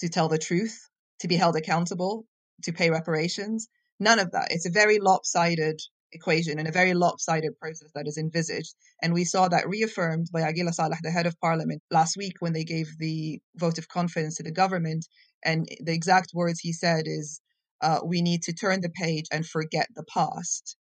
to 0.00 0.08
tell 0.08 0.28
the 0.28 0.38
truth, 0.38 0.88
to 1.20 1.28
be 1.28 1.36
held 1.36 1.56
accountable, 1.56 2.26
to 2.64 2.72
pay 2.72 2.90
reparations. 2.90 3.68
None 4.00 4.18
of 4.18 4.32
that. 4.32 4.48
It's 4.50 4.66
a 4.66 4.70
very 4.70 4.98
lopsided 4.98 5.80
equation 6.12 6.58
and 6.58 6.68
a 6.68 6.72
very 6.72 6.94
lopsided 6.94 7.58
process 7.58 7.90
that 7.94 8.06
is 8.06 8.18
envisaged. 8.18 8.74
And 9.02 9.12
we 9.12 9.24
saw 9.24 9.48
that 9.48 9.68
reaffirmed 9.68 10.28
by 10.32 10.42
Aguila 10.42 10.72
Saleh, 10.72 10.98
the 11.02 11.10
head 11.10 11.26
of 11.26 11.38
parliament, 11.40 11.82
last 11.90 12.16
week 12.16 12.34
when 12.40 12.52
they 12.52 12.64
gave 12.64 12.88
the 12.98 13.40
vote 13.56 13.78
of 13.78 13.88
confidence 13.88 14.36
to 14.36 14.42
the 14.42 14.52
government. 14.52 15.06
And 15.44 15.68
the 15.84 15.92
exact 15.92 16.32
words 16.34 16.60
he 16.60 16.72
said 16.72 17.04
is, 17.06 17.40
uh, 17.80 18.00
we 18.04 18.22
need 18.22 18.42
to 18.44 18.52
turn 18.52 18.80
the 18.80 18.90
page 18.90 19.26
and 19.32 19.46
forget 19.46 19.88
the 19.94 20.04
past. 20.04 20.76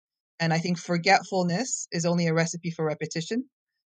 And 0.41 0.53
I 0.53 0.59
think 0.59 0.79
forgetfulness 0.79 1.89
is 1.93 2.07
only 2.07 2.27
a 2.27 2.35
recipe 2.35 2.71
for 2.71 2.85
repetition. 2.85 3.45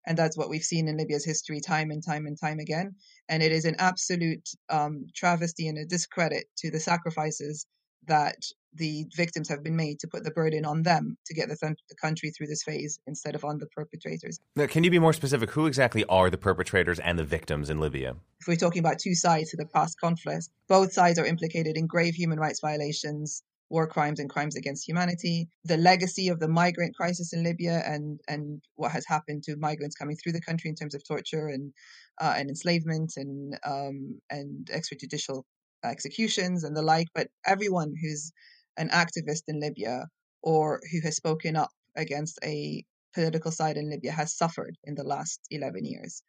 And 0.07 0.17
that's 0.17 0.37
what 0.37 0.49
we've 0.49 0.63
seen 0.63 0.87
in 0.89 0.97
Libya's 0.97 1.25
history 1.25 1.61
time 1.61 1.91
and 1.91 2.05
time 2.05 2.27
and 2.27 2.39
time 2.39 2.61
again. 2.61 2.95
And 3.29 3.43
it 3.43 3.51
is 3.51 3.65
an 3.65 3.77
absolute 3.79 4.49
um, 4.71 5.07
travesty 5.15 5.67
and 5.67 5.79
a 5.79 5.85
discredit 5.85 6.45
to 6.59 6.71
the 6.71 6.79
sacrifices 6.79 7.67
that 8.07 8.37
the 8.77 9.07
victims 9.15 9.49
have 9.49 9.63
been 9.63 9.77
made 9.77 9.99
to 10.01 10.09
put 10.09 10.25
the 10.25 10.31
burden 10.31 10.65
on 10.65 10.83
them 10.83 11.17
to 11.27 11.35
get 11.35 11.49
the, 11.49 11.57
th- 11.57 11.79
the, 11.89 11.97
country 11.97 12.31
through 12.31 12.47
this 12.47 12.63
phase 12.63 12.99
instead 13.07 13.35
of 13.35 13.45
on 13.45 13.59
the 13.59 13.67
perpetrators. 13.67 14.39
Now, 14.55 14.67
can 14.67 14.85
you 14.85 14.91
be 14.91 14.99
more 14.99 15.13
specific? 15.13 15.51
Who 15.51 15.67
exactly 15.67 16.05
are 16.05 16.31
the 16.31 16.39
perpetrators 16.39 16.99
and 16.99 17.19
the 17.19 17.25
victims 17.25 17.71
in 17.71 17.81
Libya? 17.81 18.17
If 18.41 18.49
we're 18.49 18.57
talking 18.57 18.81
about 18.81 18.99
two 18.99 19.15
sides 19.15 19.51
to 19.51 19.57
the 19.57 19.67
past 19.67 19.99
conflict, 19.99 20.49
both 20.69 20.93
sides 20.93 21.19
are 21.19 21.27
implicated 21.27 21.77
in 21.77 21.87
grave 21.87 22.15
human 22.15 22.39
rights 22.39 22.61
violations, 22.61 23.43
war 23.69 23.87
crimes 23.87 24.21
and 24.21 24.31
crimes 24.31 24.57
against 24.57 24.87
humanity, 24.87 25.49
the 25.65 25.77
legacy 25.77 26.29
of 26.29 26.39
the 26.39 26.49
migrant 26.49 26.95
crisis 26.95 27.33
in 27.33 27.43
Libya, 27.43 27.83
and 27.87 28.21
and 28.29 28.63
what 28.77 28.93
has 28.93 29.05
happened 29.07 29.43
to 29.45 29.57
migrants 29.57 29.97
coming 29.97 30.17
through 30.17 30.33
the 30.33 30.41
country 30.41 30.71
in 30.71 30.77
terms 30.77 30.95
of 30.95 31.07
torture 31.07 31.49
and 31.49 31.73
uh, 32.21 32.35
and 32.37 32.49
enslavement 32.49 33.15
and 33.17 33.59
um, 33.67 34.21
and 34.31 34.71
extrajudicial 34.73 35.43
executions 35.85 36.65
and 36.65 36.77
the 36.77 36.83
like. 36.83 37.09
But 37.15 37.29
everyone 37.45 37.95
who's 38.01 38.33
an 38.77 38.89
activist 38.91 39.43
in 39.49 39.61
Libya 39.61 40.07
or 40.43 40.81
who 40.93 41.01
has 41.03 41.17
spoken 41.17 41.57
up 41.57 41.71
against 41.97 42.39
a 42.45 42.85
political 43.15 43.51
side 43.51 43.77
in 43.77 43.91
Libya 43.91 44.13
has 44.13 44.37
suffered 44.37 44.77
in 44.85 44.95
the 44.95 45.05
last 45.05 45.41
11 45.51 45.85
years. 45.85 46.23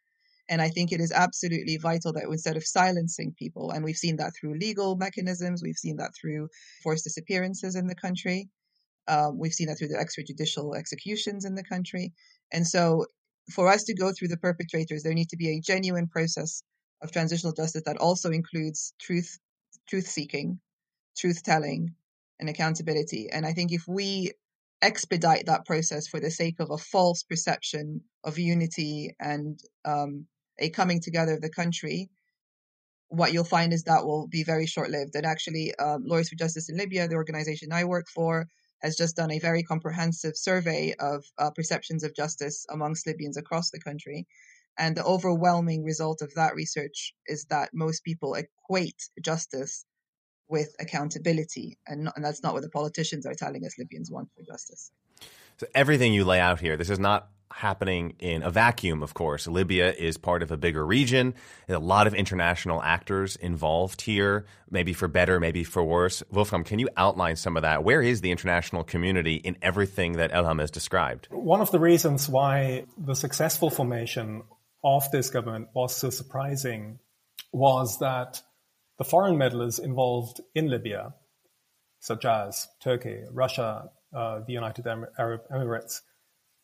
And 0.48 0.62
I 0.62 0.70
think 0.70 0.90
it 0.90 1.00
is 1.00 1.12
absolutely 1.12 1.76
vital 1.76 2.12
that 2.14 2.24
instead 2.24 2.56
of 2.56 2.64
silencing 2.64 3.34
people, 3.38 3.70
and 3.70 3.84
we've 3.84 3.96
seen 3.96 4.16
that 4.16 4.32
through 4.34 4.58
legal 4.58 4.96
mechanisms, 4.96 5.62
we've 5.62 5.76
seen 5.76 5.96
that 5.96 6.12
through 6.18 6.48
forced 6.82 7.04
disappearances 7.04 7.76
in 7.76 7.86
the 7.86 7.94
country, 7.94 8.48
um, 9.08 9.38
we've 9.38 9.52
seen 9.52 9.68
that 9.68 9.78
through 9.78 9.88
the 9.88 9.96
extrajudicial 9.96 10.76
executions 10.76 11.44
in 11.44 11.54
the 11.54 11.64
country. 11.64 12.12
And 12.52 12.66
so, 12.66 13.06
for 13.52 13.68
us 13.68 13.84
to 13.84 13.94
go 13.94 14.12
through 14.12 14.28
the 14.28 14.36
perpetrators, 14.36 15.02
there 15.02 15.14
needs 15.14 15.30
to 15.30 15.36
be 15.36 15.50
a 15.50 15.60
genuine 15.60 16.08
process 16.08 16.62
of 17.02 17.12
transitional 17.12 17.52
justice 17.52 17.82
that 17.86 17.96
also 17.98 18.30
includes 18.30 18.92
truth, 19.00 19.38
truth 19.88 20.06
seeking, 20.06 20.60
truth 21.16 21.42
telling, 21.42 21.94
and 22.40 22.48
accountability. 22.48 23.28
And 23.30 23.44
I 23.46 23.52
think 23.52 23.72
if 23.72 23.84
we 23.88 24.32
expedite 24.80 25.46
that 25.46 25.66
process 25.66 26.06
for 26.06 26.20
the 26.20 26.30
sake 26.30 26.60
of 26.60 26.70
a 26.70 26.78
false 26.78 27.22
perception 27.22 28.02
of 28.24 28.38
unity 28.38 29.14
and 29.18 29.58
um, 29.84 30.26
a 30.58 30.70
coming 30.70 31.00
together 31.00 31.34
of 31.34 31.40
the 31.40 31.50
country, 31.50 32.10
what 33.08 33.32
you'll 33.32 33.44
find 33.44 33.72
is 33.72 33.84
that 33.84 34.04
will 34.04 34.28
be 34.28 34.44
very 34.44 34.66
short 34.66 34.90
lived. 34.90 35.14
And 35.14 35.26
actually, 35.26 35.74
um, 35.76 36.04
Lawyers 36.04 36.28
for 36.28 36.36
Justice 36.36 36.68
in 36.68 36.76
Libya, 36.76 37.08
the 37.08 37.16
organization 37.16 37.72
I 37.72 37.84
work 37.84 38.06
for, 38.08 38.46
has 38.82 38.96
just 38.96 39.16
done 39.16 39.32
a 39.32 39.40
very 39.40 39.62
comprehensive 39.62 40.36
survey 40.36 40.94
of 41.00 41.24
uh, 41.38 41.50
perceptions 41.50 42.04
of 42.04 42.14
justice 42.14 42.64
amongst 42.70 43.06
Libyans 43.06 43.36
across 43.36 43.70
the 43.70 43.80
country. 43.80 44.26
And 44.78 44.96
the 44.96 45.04
overwhelming 45.04 45.82
result 45.82 46.22
of 46.22 46.34
that 46.34 46.54
research 46.54 47.12
is 47.26 47.46
that 47.46 47.70
most 47.74 48.04
people 48.04 48.34
equate 48.34 49.08
justice 49.20 49.84
with 50.48 50.74
accountability. 50.80 51.78
And, 51.86 52.04
not, 52.04 52.16
and 52.16 52.24
that's 52.24 52.42
not 52.42 52.54
what 52.54 52.62
the 52.62 52.70
politicians 52.70 53.26
are 53.26 53.34
telling 53.34 53.64
us 53.64 53.78
Libyans 53.78 54.10
want 54.10 54.28
for 54.34 54.42
justice. 54.42 54.90
So, 55.58 55.66
everything 55.74 56.14
you 56.14 56.24
lay 56.24 56.40
out 56.40 56.60
here, 56.60 56.76
this 56.76 56.90
is 56.90 56.98
not 56.98 57.28
happening 57.52 58.14
in 58.18 58.42
a 58.42 58.50
vacuum, 58.50 59.02
of 59.02 59.14
course. 59.14 59.46
Libya 59.46 59.92
is 59.92 60.16
part 60.16 60.42
of 60.42 60.50
a 60.50 60.56
bigger 60.56 60.84
region. 60.84 61.34
A 61.68 61.78
lot 61.78 62.06
of 62.06 62.14
international 62.14 62.82
actors 62.82 63.36
involved 63.36 64.02
here, 64.02 64.46
maybe 64.70 64.92
for 64.92 65.08
better, 65.08 65.40
maybe 65.40 65.64
for 65.64 65.82
worse. 65.82 66.22
Wolfram, 66.30 66.64
can 66.64 66.78
you 66.78 66.88
outline 66.96 67.36
some 67.36 67.56
of 67.56 67.62
that? 67.62 67.84
Where 67.84 68.02
is 68.02 68.20
the 68.20 68.30
international 68.30 68.84
community 68.84 69.36
in 69.36 69.56
everything 69.62 70.12
that 70.12 70.30
Elham 70.32 70.60
has 70.60 70.70
described? 70.70 71.28
One 71.30 71.60
of 71.60 71.70
the 71.70 71.80
reasons 71.80 72.28
why 72.28 72.84
the 72.96 73.14
successful 73.14 73.70
formation 73.70 74.42
of 74.84 75.10
this 75.10 75.30
government 75.30 75.68
was 75.74 75.96
so 75.96 76.10
surprising 76.10 76.98
was 77.52 77.98
that 77.98 78.42
the 78.98 79.04
foreign 79.04 79.38
meddlers 79.38 79.78
involved 79.78 80.40
in 80.54 80.68
Libya, 80.68 81.14
such 82.00 82.24
as 82.24 82.68
Turkey, 82.80 83.22
Russia, 83.30 83.90
uh, 84.14 84.40
the 84.46 84.52
United 84.52 84.86
Arab 84.86 85.42
Emirates, 85.52 86.00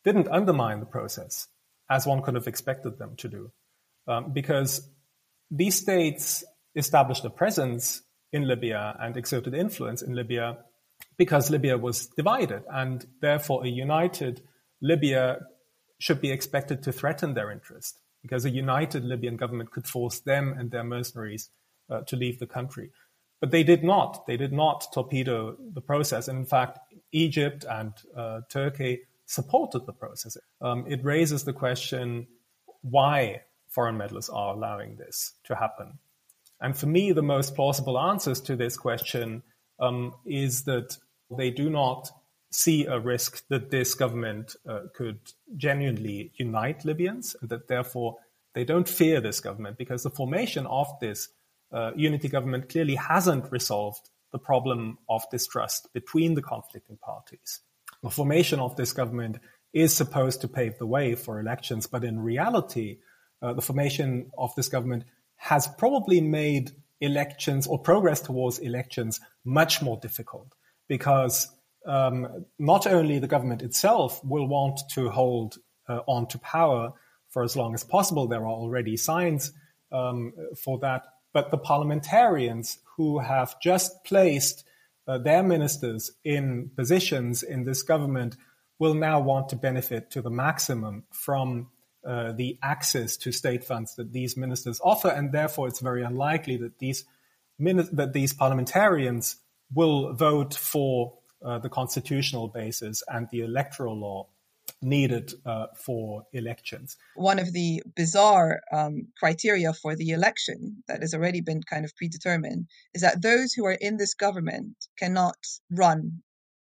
didn't 0.03 0.27
undermine 0.27 0.79
the 0.79 0.85
process 0.85 1.47
as 1.89 2.05
one 2.05 2.21
could 2.21 2.35
have 2.35 2.47
expected 2.47 2.97
them 2.97 3.15
to 3.17 3.29
do. 3.29 3.51
Um, 4.07 4.33
because 4.33 4.87
these 5.49 5.79
states 5.79 6.43
established 6.75 7.25
a 7.25 7.29
presence 7.29 8.01
in 8.31 8.47
Libya 8.47 8.95
and 8.99 9.15
exerted 9.15 9.53
influence 9.53 10.01
in 10.01 10.13
Libya 10.13 10.57
because 11.17 11.49
Libya 11.49 11.77
was 11.77 12.07
divided, 12.07 12.63
and 12.69 13.05
therefore 13.21 13.63
a 13.63 13.69
united 13.69 14.41
Libya 14.81 15.39
should 15.99 16.19
be 16.19 16.31
expected 16.31 16.83
to 16.83 16.91
threaten 16.91 17.33
their 17.33 17.51
interest 17.51 17.99
because 18.21 18.43
a 18.43 18.49
united 18.49 19.03
Libyan 19.03 19.37
government 19.37 19.71
could 19.71 19.87
force 19.87 20.19
them 20.19 20.53
and 20.57 20.71
their 20.71 20.83
mercenaries 20.83 21.49
uh, 21.89 22.01
to 22.01 22.15
leave 22.15 22.39
the 22.39 22.47
country. 22.47 22.91
But 23.41 23.51
they 23.51 23.63
did 23.63 23.83
not. 23.83 24.25
They 24.27 24.37
did 24.37 24.53
not 24.53 24.87
torpedo 24.93 25.55
the 25.73 25.81
process. 25.81 26.27
And 26.27 26.39
in 26.39 26.45
fact, 26.45 26.79
Egypt 27.11 27.65
and 27.69 27.93
uh, 28.15 28.41
Turkey 28.49 29.01
supported 29.25 29.85
the 29.85 29.93
process. 29.93 30.37
Um, 30.61 30.85
it 30.87 31.03
raises 31.03 31.43
the 31.43 31.53
question 31.53 32.27
why 32.81 33.41
foreign 33.69 33.97
meddlers 33.97 34.29
are 34.29 34.53
allowing 34.53 34.95
this 34.95 35.33
to 35.45 35.55
happen. 35.55 35.99
And 36.61 36.77
for 36.77 36.87
me, 36.87 37.11
the 37.11 37.21
most 37.21 37.55
plausible 37.55 37.99
answers 37.99 38.39
to 38.41 38.55
this 38.55 38.77
question 38.77 39.43
um, 39.79 40.13
is 40.25 40.63
that 40.63 40.97
they 41.29 41.51
do 41.51 41.69
not 41.69 42.09
see 42.51 42.85
a 42.85 42.99
risk 42.99 43.45
that 43.49 43.69
this 43.69 43.93
government 43.93 44.55
uh, 44.67 44.81
could 44.93 45.19
genuinely 45.57 46.31
unite 46.35 46.85
Libyans, 46.85 47.35
and 47.41 47.49
that 47.49 47.67
therefore 47.67 48.15
they 48.53 48.63
don't 48.63 48.87
fear 48.87 49.19
this 49.19 49.41
government 49.41 49.77
because 49.77 50.03
the 50.03 50.09
formation 50.09 50.65
of 50.67 50.87
this 51.01 51.27
uh, 51.75 51.91
unity 51.95 52.29
government 52.29 52.69
clearly 52.69 52.95
hasn't 52.95 53.51
resolved 53.51 54.09
the 54.31 54.39
problem 54.39 54.97
of 55.09 55.29
distrust 55.29 55.89
between 55.93 56.33
the 56.33 56.41
conflicting 56.41 56.97
parties. 56.97 57.59
The 58.01 58.09
formation 58.09 58.59
of 58.59 58.75
this 58.75 58.93
government 58.93 59.39
is 59.73 59.93
supposed 59.93 60.41
to 60.41 60.47
pave 60.47 60.77
the 60.77 60.85
way 60.85 61.15
for 61.15 61.39
elections, 61.39 61.85
but 61.85 62.03
in 62.03 62.19
reality, 62.21 62.99
uh, 63.41 63.53
the 63.53 63.61
formation 63.61 64.31
of 64.37 64.55
this 64.55 64.69
government 64.69 65.03
has 65.35 65.67
probably 65.67 66.21
made 66.21 66.71
elections 67.01 67.67
or 67.67 67.77
progress 67.77 68.21
towards 68.21 68.59
elections 68.59 69.19
much 69.43 69.81
more 69.81 69.99
difficult 70.01 70.55
because 70.87 71.49
um, 71.85 72.45
not 72.57 72.87
only 72.87 73.19
the 73.19 73.27
government 73.27 73.61
itself 73.61 74.23
will 74.23 74.47
want 74.47 74.79
to 74.93 75.09
hold 75.09 75.57
uh, 75.89 75.99
on 76.07 76.25
to 76.27 76.39
power 76.39 76.93
for 77.29 77.43
as 77.43 77.55
long 77.55 77.73
as 77.73 77.83
possible, 77.83 78.27
there 78.27 78.41
are 78.43 78.47
already 78.47 78.95
signs 78.95 79.51
um, 79.91 80.31
for 80.63 80.79
that, 80.79 81.03
but 81.35 81.51
the 81.51 81.57
parliamentarians 81.57 82.77
who 82.95 83.19
have 83.19 83.59
just 83.59 84.05
placed 84.05 84.63
uh, 85.05 85.17
their 85.17 85.43
ministers 85.43 86.11
in 86.23 86.71
positions 86.77 87.43
in 87.43 87.65
this 87.65 87.83
government 87.83 88.37
will 88.79 88.93
now 88.93 89.19
want 89.19 89.49
to 89.49 89.57
benefit 89.57 90.09
to 90.11 90.21
the 90.21 90.29
maximum 90.29 91.03
from 91.11 91.67
uh, 92.07 92.31
the 92.31 92.57
access 92.63 93.17
to 93.17 93.33
state 93.33 93.65
funds 93.65 93.95
that 93.95 94.13
these 94.13 94.37
ministers 94.37 94.79
offer, 94.81 95.09
and 95.09 95.33
therefore 95.33 95.67
it's 95.67 95.81
very 95.81 96.03
unlikely 96.03 96.55
that 96.55 96.79
these 96.79 97.03
that 97.59 98.11
these 98.13 98.31
parliamentarians 98.31 99.35
will 99.73 100.13
vote 100.13 100.53
for 100.53 101.17
uh, 101.43 101.59
the 101.59 101.69
constitutional 101.69 102.47
basis 102.47 103.03
and 103.09 103.27
the 103.29 103.41
electoral 103.41 103.99
law 103.99 104.27
needed 104.85 105.33
uh, 105.45 105.67
for 105.75 106.23
elections. 106.31 106.95
One 107.15 107.39
of 107.39 107.51
the 107.51 107.83
bizarre 107.95 108.61
um, 108.71 109.07
criteria 109.17 109.73
for 109.73 109.95
the 109.95 110.11
election 110.11 110.83
that 110.87 111.01
has 111.01 111.13
already 111.13 111.41
been 111.41 111.61
kind 111.63 111.83
of 111.83 111.95
predetermined 111.95 112.67
is 112.93 113.01
that 113.01 113.21
those 113.21 113.53
who 113.53 113.65
are 113.65 113.77
in 113.87 113.97
this 113.97 114.13
government 114.13 114.75
cannot 114.97 115.37
run 115.71 116.21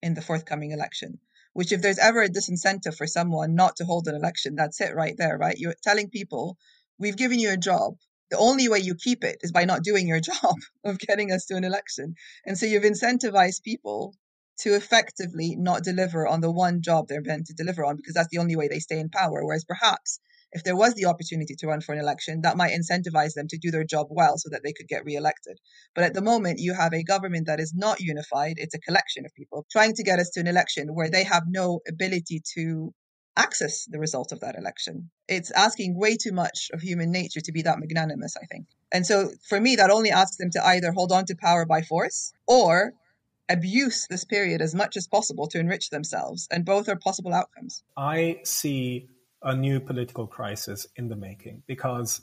in 0.03 0.13
the 0.13 0.21
forthcoming 0.21 0.71
election. 0.71 1.19
Which, 1.53 1.73
if 1.73 1.81
there's 1.81 1.99
ever 1.99 2.21
a 2.21 2.29
disincentive 2.29 2.95
for 2.95 3.07
someone 3.07 3.55
not 3.55 3.75
to 3.77 3.85
hold 3.85 4.07
an 4.07 4.15
election, 4.15 4.55
that's 4.55 4.79
it 4.79 4.95
right 4.95 5.15
there, 5.17 5.37
right? 5.37 5.57
You're 5.57 5.75
telling 5.83 6.09
people, 6.09 6.57
we've 6.97 7.17
given 7.17 7.39
you 7.39 7.51
a 7.51 7.57
job. 7.57 7.95
The 8.29 8.37
only 8.37 8.69
way 8.69 8.79
you 8.79 8.95
keep 8.95 9.25
it 9.25 9.39
is 9.41 9.51
by 9.51 9.65
not 9.65 9.83
doing 9.83 10.07
your 10.07 10.19
job 10.31 10.55
of 10.85 10.97
getting 10.99 11.33
us 11.33 11.45
to 11.47 11.55
an 11.55 11.65
election. 11.65 12.15
And 12.45 12.57
so 12.57 12.65
you've 12.65 12.83
incentivized 12.83 13.63
people 13.63 14.15
to 14.61 14.75
effectively 14.75 15.55
not 15.57 15.83
deliver 15.83 16.27
on 16.27 16.41
the 16.41 16.51
one 16.51 16.81
job 16.81 17.07
they're 17.07 17.21
meant 17.21 17.47
to 17.47 17.53
deliver 17.53 17.85
on 17.85 17.95
because 17.95 18.13
that's 18.13 18.29
the 18.31 18.37
only 18.37 18.55
way 18.55 18.67
they 18.67 18.79
stay 18.79 18.99
in 18.99 19.09
power. 19.09 19.43
Whereas 19.45 19.65
perhaps 19.65 20.19
if 20.51 20.63
there 20.63 20.75
was 20.75 20.93
the 20.95 21.05
opportunity 21.05 21.55
to 21.55 21.67
run 21.67 21.81
for 21.81 21.93
an 21.93 21.99
election, 21.99 22.41
that 22.41 22.57
might 22.57 22.73
incentivize 22.73 23.33
them 23.33 23.47
to 23.49 23.57
do 23.57 23.71
their 23.71 23.85
job 23.85 24.07
well 24.09 24.37
so 24.37 24.49
that 24.51 24.61
they 24.63 24.73
could 24.73 24.87
get 24.87 25.05
reelected. 25.05 25.57
But 25.95 26.03
at 26.03 26.13
the 26.13 26.21
moment, 26.21 26.59
you 26.59 26.73
have 26.73 26.93
a 26.93 27.03
government 27.03 27.47
that 27.47 27.61
is 27.61 27.73
not 27.73 28.01
unified. 28.01 28.55
It's 28.57 28.75
a 28.75 28.79
collection 28.79 29.25
of 29.25 29.33
people 29.33 29.65
trying 29.71 29.93
to 29.95 30.03
get 30.03 30.19
us 30.19 30.29
to 30.31 30.41
an 30.41 30.47
election 30.47 30.89
where 30.93 31.09
they 31.09 31.23
have 31.23 31.43
no 31.47 31.79
ability 31.87 32.41
to 32.55 32.93
access 33.37 33.85
the 33.85 33.99
result 33.99 34.33
of 34.33 34.41
that 34.41 34.55
election. 34.57 35.09
It's 35.29 35.51
asking 35.51 35.97
way 35.97 36.17
too 36.17 36.33
much 36.33 36.69
of 36.73 36.81
human 36.81 37.11
nature 37.11 37.39
to 37.39 37.51
be 37.53 37.61
that 37.61 37.79
magnanimous, 37.79 38.35
I 38.35 38.45
think. 38.45 38.67
And 38.91 39.05
so 39.05 39.29
for 39.47 39.59
me, 39.59 39.77
that 39.77 39.89
only 39.89 40.11
asks 40.11 40.35
them 40.35 40.51
to 40.51 40.65
either 40.65 40.91
hold 40.91 41.13
on 41.13 41.25
to 41.27 41.35
power 41.41 41.65
by 41.65 41.81
force 41.81 42.33
or 42.45 42.91
abuse 43.49 44.07
this 44.09 44.23
period 44.23 44.61
as 44.61 44.73
much 44.73 44.95
as 44.97 45.07
possible 45.07 45.47
to 45.47 45.59
enrich 45.59 45.89
themselves. 45.89 46.47
And 46.51 46.65
both 46.65 46.87
are 46.89 46.95
possible 46.95 47.33
outcomes. 47.33 47.83
I 47.97 48.39
see 48.43 49.09
a 49.41 49.55
new 49.55 49.79
political 49.79 50.27
crisis 50.27 50.87
in 50.95 51.09
the 51.09 51.15
making 51.15 51.63
because 51.67 52.21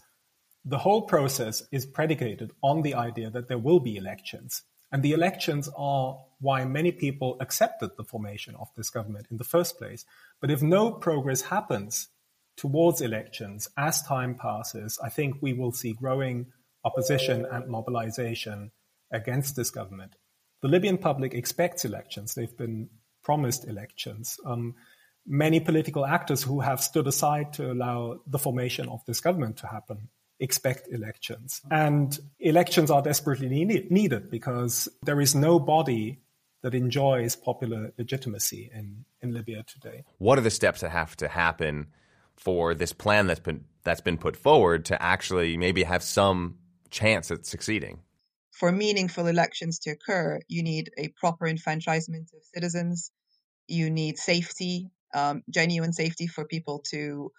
the 0.65 0.79
whole 0.79 1.03
process 1.03 1.63
is 1.73 1.87
predicated 1.87 2.53
on 2.63 2.83
the 2.83 2.95
idea 2.95 3.31
that 3.31 3.49
there 3.49 3.59
will 3.59 3.81
be 3.81 3.97
elections. 3.97 4.63
And 4.91 5.03
the 5.03 5.13
elections 5.13 5.69
are 5.77 6.19
why 6.41 6.65
many 6.65 6.93
people 6.93 7.37
accepted 7.41 7.91
the 7.97 8.05
formation 8.05 8.55
of 8.57 8.69
this 8.77 8.91
government 8.91 9.27
in 9.31 9.37
the 9.37 9.45
first 9.45 9.79
place. 9.79 10.05
But 10.41 10.51
if 10.51 10.63
no 10.63 10.93
progress 10.93 11.43
happens 11.43 12.09
towards 12.57 13.01
elections 13.01 13.69
as 13.77 14.03
time 14.03 14.35
passes, 14.35 14.99
I 15.03 15.09
think 15.09 15.37
we 15.41 15.53
will 15.53 15.73
see 15.73 15.93
growing 15.93 16.47
opposition 16.85 17.47
and 17.51 17.69
mobilization 17.69 18.71
against 19.13 19.57
this 19.57 19.71
government. 19.71 20.17
The 20.63 20.69
Libyan 20.69 20.99
public 20.99 21.35
expects 21.35 21.85
elections. 21.85 22.35
They've 22.35 22.57
been 22.57 22.89
promised 23.23 23.67
elections. 23.67 24.39
Um, 24.45 24.75
many 25.27 25.61
political 25.61 26.07
actors 26.07 26.43
who 26.43 26.61
have 26.61 26.83
stood 26.83 27.07
aside 27.07 27.53
to 27.55 27.71
allow 27.71 28.21
the 28.27 28.39
formation 28.39 28.89
of 28.89 29.05
this 29.07 29.21
government 29.21 29.59
to 29.59 29.67
happen 29.67 30.09
expect 30.41 30.89
elections. 30.91 31.61
And 31.71 32.19
elections 32.39 32.91
are 32.91 33.03
desperately 33.03 33.49
need- 33.49 33.91
needed 33.91 34.31
because 34.31 34.89
there 35.03 35.21
is 35.21 35.35
no 35.35 35.59
body 35.59 36.21
that 36.63 36.75
enjoys 36.75 37.37
popular 37.37 37.93
legitimacy 37.99 38.71
in, 38.73 39.05
in 39.21 39.33
Libya 39.33 39.65
today. 39.65 40.05
What 40.19 40.39
are 40.39 40.43
the 40.43 40.51
steps 40.51 40.81
that 40.81 40.91
have 40.91 41.17
to 41.17 41.29
happen 41.29 41.89
for 42.37 42.75
this 42.75 42.93
plan 42.93 43.27
that's 43.27 43.41
been 43.41 43.65
that's 43.83 44.01
been 44.01 44.19
put 44.19 44.37
forward 44.37 44.85
to 44.87 45.01
actually 45.03 45.57
maybe 45.57 45.83
have 45.83 46.03
some 46.03 46.59
chance 46.91 47.31
at 47.31 47.47
succeeding? 47.47 48.01
For 48.59 48.73
meaningful 48.73 49.29
elections 49.29 49.79
to 49.81 49.91
occur, 49.91 50.41
you 50.49 50.65
need 50.65 50.91
a 50.99 51.09
proper 51.21 51.47
enfranchisement 51.47 52.31
of 52.35 52.43
citizens. 52.43 53.13
You 53.69 53.89
need 53.89 54.19
safety, 54.19 54.91
um, 55.15 55.43
genuine 55.49 55.93
safety 55.93 56.27
for 56.27 56.45
people 56.45 56.83
to 56.91 57.31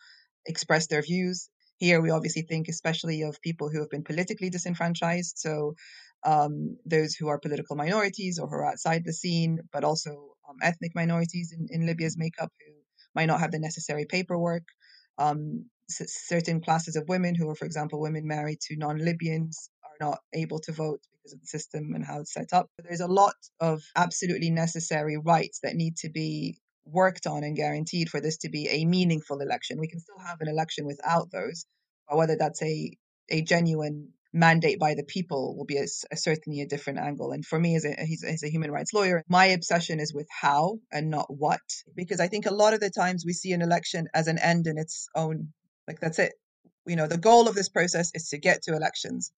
express 0.45 0.87
their 0.87 1.01
views. 1.01 1.49
Here, 1.75 2.01
we 2.01 2.09
obviously 2.09 2.43
think 2.43 2.69
especially 2.69 3.23
of 3.23 3.41
people 3.41 3.69
who 3.69 3.81
have 3.81 3.89
been 3.89 4.05
politically 4.05 4.49
disenfranchised. 4.49 5.37
So, 5.37 5.75
um, 6.23 6.77
those 6.85 7.15
who 7.15 7.27
are 7.27 7.37
political 7.37 7.75
minorities 7.75 8.39
or 8.39 8.47
who 8.47 8.55
are 8.55 8.71
outside 8.71 9.03
the 9.03 9.13
scene, 9.13 9.59
but 9.73 9.83
also 9.83 10.11
um, 10.49 10.55
ethnic 10.61 10.93
minorities 10.95 11.53
in, 11.53 11.67
in 11.69 11.85
Libya's 11.85 12.17
makeup 12.17 12.51
who 12.65 12.73
might 13.13 13.25
not 13.25 13.41
have 13.41 13.51
the 13.51 13.59
necessary 13.59 14.05
paperwork. 14.05 14.63
Um, 15.17 15.65
certain 15.89 16.61
classes 16.61 16.95
of 16.95 17.09
women 17.09 17.35
who 17.35 17.49
are, 17.49 17.55
for 17.55 17.65
example, 17.65 17.99
women 17.99 18.25
married 18.25 18.61
to 18.61 18.77
non 18.77 18.99
Libyans 18.99 19.69
are 19.83 20.05
not 20.05 20.19
able 20.33 20.59
to 20.59 20.71
vote 20.71 21.01
because 21.29 21.33
of 21.33 21.41
the 21.41 21.47
system 21.47 21.93
and 21.95 22.05
how 22.05 22.19
it's 22.19 22.33
set 22.33 22.53
up. 22.53 22.67
There's 22.83 23.01
a 23.01 23.07
lot 23.07 23.35
of 23.59 23.81
absolutely 23.95 24.49
necessary 24.49 25.17
rights 25.17 25.59
that 25.63 25.75
need 25.75 25.97
to 25.97 26.09
be 26.09 26.57
worked 26.85 27.27
on 27.27 27.43
and 27.43 27.55
guaranteed 27.55 28.09
for 28.09 28.19
this 28.19 28.37
to 28.39 28.49
be 28.49 28.67
a 28.69 28.85
meaningful 28.85 29.39
election. 29.41 29.79
We 29.79 29.87
can 29.87 29.99
still 29.99 30.19
have 30.25 30.41
an 30.41 30.47
election 30.47 30.85
without 30.85 31.29
those, 31.31 31.65
but 32.07 32.17
whether 32.17 32.35
that's 32.37 32.61
a, 32.63 32.97
a 33.29 33.41
genuine 33.41 34.09
mandate 34.31 34.79
by 34.79 34.93
the 34.93 35.03
people 35.03 35.55
will 35.57 35.65
be 35.65 35.77
a, 35.77 35.87
a 36.11 36.17
certainly 36.17 36.61
a 36.61 36.67
different 36.67 36.99
angle. 36.99 37.31
And 37.31 37.45
for 37.45 37.59
me, 37.59 37.75
as 37.75 37.85
a, 37.85 37.99
as 37.99 38.43
a 38.43 38.49
human 38.49 38.71
rights 38.71 38.93
lawyer, 38.93 39.23
my 39.27 39.45
obsession 39.47 39.99
is 39.99 40.13
with 40.13 40.27
how 40.29 40.79
and 40.91 41.09
not 41.09 41.27
what, 41.29 41.61
because 41.95 42.19
I 42.19 42.27
think 42.27 42.45
a 42.45 42.53
lot 42.53 42.73
of 42.73 42.79
the 42.79 42.91
times 42.91 43.23
we 43.25 43.33
see 43.33 43.53
an 43.53 43.61
election 43.61 44.07
as 44.13 44.27
an 44.27 44.39
end 44.39 44.67
in 44.67 44.77
its 44.77 45.09
own. 45.15 45.49
Like 45.87 45.99
that's 45.99 46.19
it. 46.19 46.33
You 46.85 46.95
know, 46.95 47.07
the 47.07 47.17
goal 47.17 47.47
of 47.47 47.55
this 47.55 47.69
process 47.69 48.11
is 48.15 48.29
to 48.29 48.37
get 48.39 48.63
to 48.63 48.75
elections. 48.75 49.31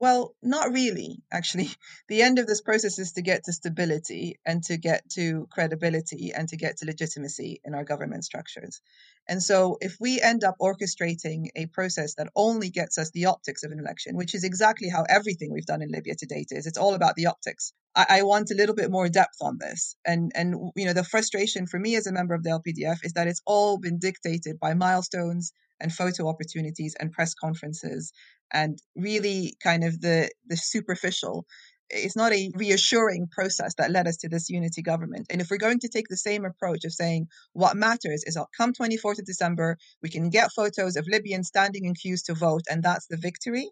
Well, 0.00 0.34
not 0.42 0.72
really, 0.72 1.22
actually. 1.30 1.70
The 2.08 2.22
end 2.22 2.38
of 2.40 2.46
this 2.46 2.60
process 2.62 2.98
is 2.98 3.12
to 3.12 3.22
get 3.22 3.44
to 3.44 3.52
stability 3.52 4.40
and 4.44 4.64
to 4.64 4.76
get 4.78 5.08
to 5.10 5.46
credibility 5.52 6.32
and 6.34 6.48
to 6.48 6.56
get 6.56 6.78
to 6.78 6.86
legitimacy 6.86 7.60
in 7.64 7.74
our 7.74 7.84
government 7.84 8.24
structures. 8.24 8.80
And 9.28 9.40
so, 9.42 9.78
if 9.80 9.96
we 10.00 10.20
end 10.20 10.42
up 10.42 10.56
orchestrating 10.60 11.48
a 11.54 11.66
process 11.66 12.14
that 12.16 12.30
only 12.34 12.70
gets 12.70 12.98
us 12.98 13.10
the 13.12 13.26
optics 13.26 13.62
of 13.62 13.70
an 13.72 13.78
election, 13.78 14.16
which 14.16 14.34
is 14.34 14.42
exactly 14.42 14.88
how 14.88 15.04
everything 15.08 15.52
we've 15.52 15.66
done 15.66 15.82
in 15.82 15.90
Libya 15.92 16.16
to 16.16 16.26
date 16.26 16.48
is, 16.50 16.66
it's 16.66 16.78
all 16.78 16.94
about 16.94 17.14
the 17.14 17.26
optics. 17.26 17.72
I, 17.94 18.06
I 18.08 18.22
want 18.22 18.50
a 18.50 18.54
little 18.56 18.74
bit 18.74 18.90
more 18.90 19.08
depth 19.08 19.36
on 19.40 19.58
this. 19.60 19.94
And, 20.04 20.32
and, 20.34 20.72
you 20.74 20.86
know, 20.86 20.94
the 20.94 21.04
frustration 21.04 21.66
for 21.66 21.78
me 21.78 21.94
as 21.96 22.06
a 22.08 22.12
member 22.12 22.34
of 22.34 22.42
the 22.42 22.50
LPDF 22.50 23.04
is 23.04 23.12
that 23.12 23.28
it's 23.28 23.42
all 23.46 23.78
been 23.78 23.98
dictated 23.98 24.58
by 24.58 24.74
milestones 24.74 25.52
and 25.80 25.92
photo 25.92 26.28
opportunities 26.28 26.94
and 26.98 27.12
press 27.12 27.34
conferences 27.34 28.12
and 28.52 28.78
really 28.96 29.54
kind 29.62 29.84
of 29.84 30.00
the 30.00 30.30
the 30.46 30.56
superficial 30.56 31.46
it's 31.90 32.16
not 32.16 32.32
a 32.32 32.52
reassuring 32.54 33.26
process 33.26 33.74
that 33.74 33.90
led 33.90 34.06
us 34.06 34.18
to 34.18 34.28
this 34.28 34.48
unity 34.48 34.80
government. 34.80 35.26
And 35.28 35.40
if 35.40 35.50
we're 35.50 35.58
going 35.58 35.80
to 35.80 35.88
take 35.88 36.06
the 36.08 36.16
same 36.16 36.44
approach 36.44 36.84
of 36.84 36.92
saying 36.92 37.26
what 37.52 37.76
matters 37.76 38.22
is 38.24 38.38
come 38.56 38.72
24th 38.72 39.18
of 39.18 39.26
December, 39.26 39.76
we 40.00 40.08
can 40.08 40.30
get 40.30 40.52
photos 40.54 40.94
of 40.96 41.08
Libyans 41.08 41.48
standing 41.48 41.86
in 41.86 41.94
queues 41.94 42.22
to 42.22 42.34
vote, 42.34 42.62
and 42.70 42.82
that's 42.82 43.08
the 43.08 43.16
victory, 43.16 43.68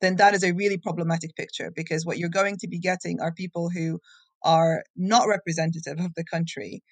then 0.00 0.16
that 0.16 0.34
is 0.34 0.44
a 0.44 0.52
really 0.52 0.76
problematic 0.76 1.34
picture 1.34 1.72
because 1.74 2.04
what 2.04 2.18
you're 2.18 2.28
going 2.28 2.58
to 2.58 2.68
be 2.68 2.78
getting 2.78 3.20
are 3.20 3.32
people 3.32 3.70
who 3.70 3.98
are 4.42 4.82
not 4.94 5.26
representative 5.26 5.98
of 5.98 6.14
the 6.14 6.24
country, 6.24 6.82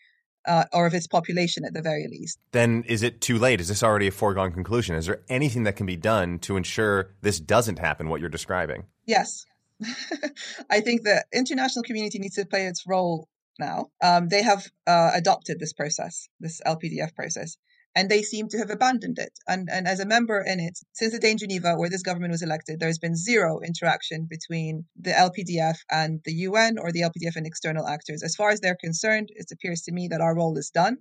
uh, 0.46 0.64
or 0.72 0.87
of 0.87 0.94
its 0.94 1.07
population 1.07 1.64
at 1.64 1.74
the 1.74 1.83
very 1.83 2.07
least. 2.09 2.38
Then 2.52 2.85
is 2.87 3.02
it 3.02 3.20
too 3.20 3.38
late? 3.38 3.61
Is 3.61 3.68
this 3.68 3.83
already 3.83 4.09
a 4.09 4.11
foregone 4.11 4.52
conclusion? 4.52 4.96
Is 4.96 5.07
there 5.07 5.22
anything 5.28 5.64
that 5.64 5.76
can 5.76 5.87
be 5.87 5.96
done 5.96 6.38
to 6.40 6.57
ensure 6.57 7.11
this 7.22 7.40
doesn't 7.40 7.78
happen, 7.78 8.09
what 8.09 8.20
you're 8.20 8.28
describing? 8.31 8.85
Yes. 9.07 9.46
I 10.70 10.81
think 10.81 11.02
the 11.02 11.24
international 11.33 11.83
community 11.83 12.18
needs 12.18 12.37
to 12.37 12.46
play 12.46 12.66
its 12.66 12.85
role 12.87 13.28
now. 13.59 13.90
Um, 14.02 14.28
they 14.28 14.42
have 14.42 14.66
uh, 14.87 15.11
adopted 15.14 15.59
this 15.59 15.72
process, 15.72 16.28
this 16.40 16.61
LPDF 16.66 17.14
process 17.14 17.57
and 17.94 18.09
they 18.09 18.22
seem 18.22 18.48
to 18.48 18.59
have 18.59 18.70
abandoned 18.70 19.18
it. 19.18 19.33
And, 19.46 19.68
and 19.70 19.87
as 19.87 20.00
a 20.00 20.07
member 20.07 20.42
in 20.46 20.61
it, 20.61 20.78
since 20.92 21.12
the 21.12 21.18
day 21.18 21.33
in 21.33 21.38
Geneva, 21.38 21.74
where 21.76 21.90
this 21.90 22.02
government 22.02 22.33
was 22.33 22.42
elected, 22.42 22.81
there's 22.81 22.98
been 22.98 23.16
zero 23.16 23.61
interaction 23.61 24.26
between 24.28 24.87
the 24.98 25.11
LPDF 25.11 25.76
and 25.90 26.20
the 26.24 26.33
UN 26.33 26.78
or 26.78 26.90
the 26.90 27.02
LPDF 27.02 27.37
and 27.37 27.46
external 27.46 27.87
actors. 27.87 28.22
As 28.22 28.35
far 28.35 28.50
as 28.50 28.61
they're 28.61 28.78
concerned, 28.81 29.28
it 29.31 29.46
appears 29.52 29.83
to 29.83 29.92
me 29.92 30.09
that 30.09 30.20
our 30.20 30.35
role 30.35 30.57
is 30.57 30.70
done. 30.70 30.98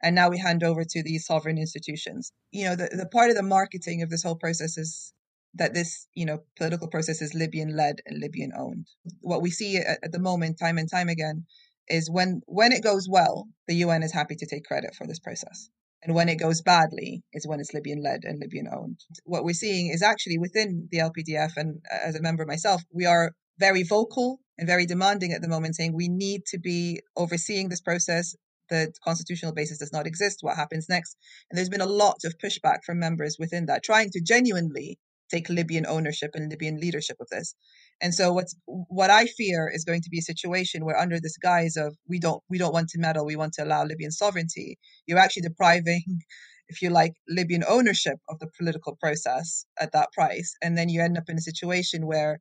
And 0.00 0.14
now 0.14 0.30
we 0.30 0.38
hand 0.38 0.62
over 0.62 0.84
to 0.84 1.02
these 1.02 1.26
sovereign 1.26 1.58
institutions. 1.58 2.32
You 2.52 2.66
know, 2.66 2.76
the, 2.76 2.88
the 2.92 3.06
part 3.06 3.30
of 3.30 3.36
the 3.36 3.42
marketing 3.42 4.02
of 4.02 4.10
this 4.10 4.22
whole 4.22 4.36
process 4.36 4.78
is 4.78 5.12
that 5.54 5.74
this, 5.74 6.06
you 6.14 6.24
know, 6.24 6.44
political 6.56 6.86
process 6.86 7.20
is 7.20 7.34
Libyan 7.34 7.76
led 7.76 8.00
and 8.06 8.20
Libyan 8.20 8.52
owned. 8.56 8.86
What 9.22 9.42
we 9.42 9.50
see 9.50 9.78
at, 9.78 9.98
at 10.04 10.12
the 10.12 10.20
moment, 10.20 10.60
time 10.60 10.78
and 10.78 10.88
time 10.88 11.08
again, 11.08 11.46
is 11.88 12.08
when 12.08 12.42
when 12.46 12.70
it 12.70 12.84
goes 12.84 13.08
well, 13.08 13.48
the 13.66 13.76
UN 13.76 14.02
is 14.02 14.12
happy 14.12 14.36
to 14.36 14.46
take 14.46 14.64
credit 14.64 14.94
for 14.94 15.06
this 15.06 15.18
process. 15.18 15.68
And 16.02 16.14
when 16.14 16.28
it 16.28 16.36
goes 16.36 16.62
badly 16.62 17.22
is 17.32 17.46
when 17.46 17.60
it's 17.60 17.74
Libyan 17.74 18.02
led 18.02 18.20
and 18.24 18.38
Libyan 18.40 18.68
owned. 18.72 19.00
What 19.24 19.44
we're 19.44 19.52
seeing 19.52 19.88
is 19.88 20.02
actually 20.02 20.38
within 20.38 20.88
the 20.90 20.98
LPDF, 20.98 21.56
and 21.56 21.80
uh, 21.92 21.98
as 22.04 22.14
a 22.14 22.22
member 22.22 22.46
myself, 22.46 22.82
we 22.92 23.04
are 23.04 23.32
very 23.58 23.82
vocal 23.82 24.40
and 24.56 24.68
very 24.68 24.86
demanding 24.86 25.32
at 25.32 25.42
the 25.42 25.48
moment, 25.48 25.74
saying 25.74 25.92
we 25.92 26.08
need 26.08 26.42
to 26.46 26.58
be 26.58 27.00
overseeing 27.16 27.68
this 27.68 27.80
process. 27.80 28.36
The 28.70 28.92
constitutional 29.02 29.54
basis 29.54 29.78
does 29.78 29.92
not 29.92 30.06
exist. 30.06 30.38
What 30.42 30.56
happens 30.56 30.88
next? 30.88 31.16
And 31.50 31.56
there's 31.56 31.68
been 31.68 31.80
a 31.80 31.86
lot 31.86 32.18
of 32.24 32.38
pushback 32.38 32.84
from 32.84 32.98
members 32.98 33.36
within 33.38 33.66
that, 33.66 33.82
trying 33.82 34.10
to 34.10 34.20
genuinely 34.20 34.98
take 35.30 35.48
Libyan 35.48 35.86
ownership 35.86 36.30
and 36.34 36.50
Libyan 36.50 36.78
leadership 36.78 37.16
of 37.20 37.28
this. 37.28 37.54
And 38.00 38.14
so 38.14 38.32
what's 38.32 38.54
what 38.66 39.10
I 39.10 39.26
fear 39.26 39.70
is 39.72 39.84
going 39.84 40.02
to 40.02 40.10
be 40.10 40.18
a 40.18 40.22
situation 40.22 40.84
where 40.84 40.96
under 40.98 41.18
this 41.20 41.36
guise 41.36 41.76
of 41.76 41.96
we 42.08 42.18
don't 42.20 42.42
we 42.48 42.58
don't 42.58 42.72
want 42.72 42.88
to 42.90 42.98
meddle, 42.98 43.26
we 43.26 43.36
want 43.36 43.54
to 43.54 43.64
allow 43.64 43.84
Libyan 43.84 44.12
sovereignty, 44.12 44.78
you're 45.06 45.18
actually 45.18 45.42
depriving, 45.42 46.20
if 46.68 46.80
you 46.80 46.90
like, 46.90 47.14
Libyan 47.28 47.64
ownership 47.68 48.18
of 48.28 48.38
the 48.38 48.48
political 48.56 48.96
process 49.00 49.64
at 49.80 49.92
that 49.92 50.12
price. 50.12 50.54
And 50.62 50.78
then 50.78 50.88
you 50.88 51.02
end 51.02 51.18
up 51.18 51.28
in 51.28 51.38
a 51.38 51.40
situation 51.40 52.06
where 52.06 52.40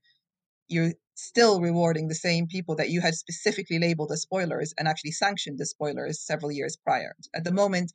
you're 0.68 0.94
still 1.16 1.60
rewarding 1.60 2.08
the 2.08 2.16
same 2.16 2.46
people 2.48 2.76
that 2.76 2.90
you 2.90 3.02
had 3.02 3.16
specifically 3.16 3.80
labeled 3.80 4.12
as 4.12 4.22
spoilers 4.22 4.74
and 4.78 4.88
actually 4.88 5.12
sanctioned 5.12 5.60
as 5.60 5.72
spoilers 5.72 6.22
several 6.22 6.52
years 6.52 6.78
prior. 6.78 7.16
At 7.34 7.44
the 7.44 7.52
moment, 7.52 7.92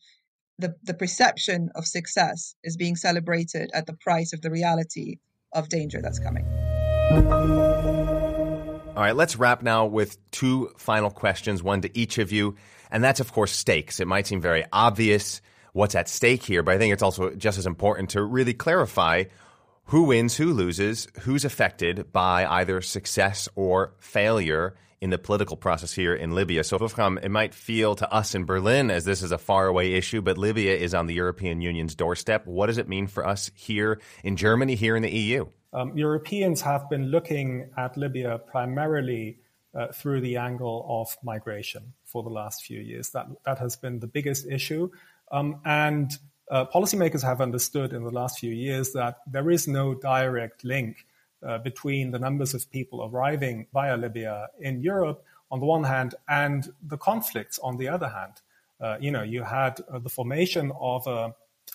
the, 0.59 0.75
the 0.83 0.95
perception 0.95 1.71
of 1.77 1.87
success 1.87 2.57
is 2.65 2.77
being 2.77 2.97
celebrated 2.97 3.71
at 3.75 3.87
the 3.87 3.97
price 4.01 4.33
of 4.33 4.43
the 4.43 4.51
reality 4.51 5.17
of 5.53 5.69
danger 5.69 6.01
that's 6.03 6.19
coming. 6.19 6.47
All 8.95 9.03
right, 9.09 9.17
let's 9.17 9.37
wrap 9.37 9.63
now 9.63 9.87
with 9.87 10.19
two 10.31 10.71
final 10.77 11.11
questions, 11.11 11.63
one 11.63 11.81
to 11.81 11.99
each 11.99 12.19
of 12.19 12.31
you. 12.31 12.57
And 12.91 13.03
that's, 13.03 13.21
of 13.21 13.33
course, 13.33 13.53
stakes. 13.53 14.01
It 14.01 14.07
might 14.07 14.27
seem 14.27 14.41
very 14.41 14.65
obvious. 14.73 15.41
what's 15.73 15.95
at 15.95 16.09
stake 16.09 16.43
here, 16.43 16.63
but 16.63 16.75
I 16.75 16.79
think 16.79 16.93
it's 16.93 17.03
also 17.03 17.31
just 17.31 17.59
as 17.59 17.67
important 17.67 18.11
to 18.11 18.23
really 18.23 18.55
clarify 18.55 19.25
who 19.87 20.05
wins, 20.05 20.37
who 20.37 20.53
loses, 20.53 21.09
who's 21.23 21.45
affected 21.45 22.13
by 22.13 22.47
either 22.47 22.81
success 22.81 23.49
or 23.55 23.95
failure 23.99 24.75
in 25.01 25.11
the 25.11 25.19
political 25.19 25.57
process 25.57 25.93
here 25.93 26.15
in 26.15 26.35
Libya. 26.35 26.63
So, 26.63 26.79
Wolfram, 26.79 27.19
it 27.19 27.31
might 27.31 27.55
feel 27.55 27.97
to 27.97 28.13
us 28.13 28.35
in 28.35 28.45
Berlin 28.45 28.91
as 28.91 29.05
this 29.05 29.23
is 29.23 29.33
a 29.33 29.39
faraway 29.39 29.93
issue, 29.95 30.23
but 30.23 30.39
Libya 30.39 30.77
is 30.77 30.95
on 30.95 31.07
the 31.07 31.15
European 31.15 31.61
Union's 31.61 31.97
doorstep. 31.97 32.47
What 32.47 32.67
does 32.67 32.79
it 32.79 32.89
mean 32.89 33.09
for 33.09 33.27
us 33.27 33.51
here 33.55 34.01
in 34.23 34.37
Germany, 34.37 34.77
here 34.77 34.95
in 34.95 35.03
the 35.03 35.11
EU? 35.11 35.47
Um, 35.73 35.97
Europeans 35.97 36.61
have 36.61 36.89
been 36.91 37.07
looking 37.07 37.71
at 37.77 37.97
Libya 37.97 38.39
primarily 38.39 39.39
uh, 39.75 39.89
through 39.89 40.21
the 40.21 40.37
angle 40.37 40.85
of 40.89 41.17
migration 41.23 41.95
for 42.05 42.23
the 42.23 42.29
last 42.29 42.65
few 42.65 42.81
years. 42.81 43.11
That 43.11 43.27
that 43.45 43.59
has 43.59 43.77
been 43.77 44.01
the 44.01 44.07
biggest 44.07 44.47
issue, 44.47 44.91
um, 45.31 45.61
and 45.65 46.13
uh, 46.51 46.67
policymakers 46.67 47.23
have 47.23 47.41
understood 47.41 47.93
in 47.93 48.05
the 48.05 48.11
last 48.11 48.39
few 48.39 48.53
years 48.53 48.93
that 48.93 49.21
there 49.27 49.51
is 49.51 49.67
no 49.67 49.95
direct 49.95 50.65
link 50.65 51.07
uh, 51.47 51.59
between 51.59 52.11
the 52.11 52.19
numbers 52.19 52.53
of 52.53 52.71
people 52.71 53.05
arriving 53.05 53.67
via 53.73 53.97
Libya 53.97 54.49
in 54.61 54.83
Europe 54.83 55.25
on 55.51 55.61
the 55.61 55.67
one 55.67 55.85
hand 55.85 56.15
and 56.29 56.73
the 56.83 56.99
conflicts 56.99 57.59
on 57.61 57.79
the 57.79 57.89
other 57.89 58.09
hand. 58.09 58.35
Uh, 58.81 58.97
you 59.01 59.11
know, 59.11 59.23
you 59.23 59.43
had 59.43 59.81
uh, 59.91 59.99
the 59.99 60.09
formation 60.09 60.73
of 60.79 61.07
a, 61.07 61.35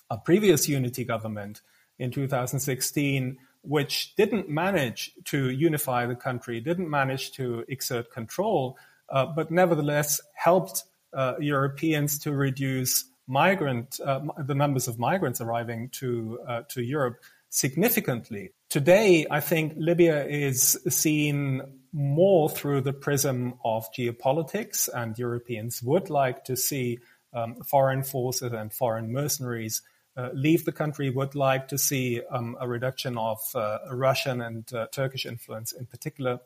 a 0.09 0.17
previous 0.17 0.67
unity 0.67 1.03
government 1.03 1.61
in 1.99 2.11
2016 2.11 3.37
which 3.67 4.15
didn't 4.15 4.49
manage 4.49 5.11
to 5.25 5.49
unify 5.49 6.05
the 6.05 6.15
country, 6.15 6.61
didn't 6.61 6.89
manage 6.89 7.31
to 7.33 7.65
exert 7.67 8.11
control, 8.11 8.77
uh, 9.09 9.25
but 9.25 9.51
nevertheless 9.51 10.21
helped 10.33 10.83
uh, 11.13 11.33
Europeans 11.39 12.19
to 12.19 12.31
reduce 12.31 13.05
migrant 13.27 13.99
uh, 13.99 14.21
the 14.45 14.55
numbers 14.55 14.87
of 14.87 14.97
migrants 14.97 15.41
arriving 15.41 15.89
to 15.89 16.39
uh, 16.47 16.61
to 16.69 16.81
Europe 16.81 17.17
significantly. 17.49 18.51
Today, 18.69 19.25
I 19.29 19.39
think 19.41 19.73
Libya 19.75 20.25
is 20.25 20.77
seen 20.87 21.61
more 21.91 22.49
through 22.49 22.81
the 22.81 22.93
prism 22.93 23.55
of 23.65 23.91
geopolitics, 23.93 24.89
and 24.93 25.17
Europeans 25.17 25.81
would 25.83 26.09
like 26.09 26.45
to 26.45 26.55
see 26.55 26.99
um, 27.33 27.55
foreign 27.63 28.03
forces 28.03 28.51
and 28.53 28.71
foreign 28.73 29.11
mercenaries 29.11 29.81
uh, 30.17 30.29
leave 30.33 30.65
the 30.65 30.71
country 30.71 31.09
would 31.09 31.35
like 31.35 31.67
to 31.67 31.77
see 31.77 32.21
um, 32.31 32.57
a 32.59 32.67
reduction 32.67 33.17
of 33.17 33.39
uh, 33.53 33.77
Russian 33.91 34.41
and 34.41 34.73
uh, 34.73 34.87
Turkish 34.91 35.25
influence 35.25 35.71
in 35.71 35.85
particular. 35.85 36.39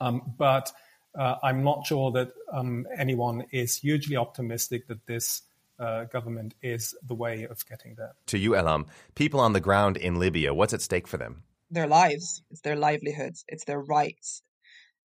Um, 0.00 0.32
but 0.38 0.72
uh, 1.14 1.36
I'm 1.42 1.62
not 1.62 1.86
sure 1.86 2.10
that 2.12 2.32
um, 2.52 2.86
anyone 2.96 3.44
is 3.50 3.76
hugely 3.76 4.16
optimistic 4.16 4.86
that 4.88 5.06
this 5.06 5.42
uh, 5.78 6.04
government 6.04 6.54
is 6.62 6.94
the 7.06 7.14
way 7.14 7.44
of 7.44 7.66
getting 7.66 7.94
there. 7.94 8.12
To 8.26 8.38
you, 8.38 8.52
Elham, 8.52 8.86
people 9.14 9.40
on 9.40 9.52
the 9.52 9.60
ground 9.60 9.96
in 9.96 10.18
Libya, 10.18 10.54
what's 10.54 10.74
at 10.74 10.82
stake 10.82 11.06
for 11.06 11.16
them? 11.16 11.42
Their 11.70 11.86
lives, 11.86 12.42
it's 12.50 12.62
their 12.62 12.76
livelihoods, 12.76 13.44
it's 13.48 13.64
their 13.64 13.80
rights, 13.80 14.42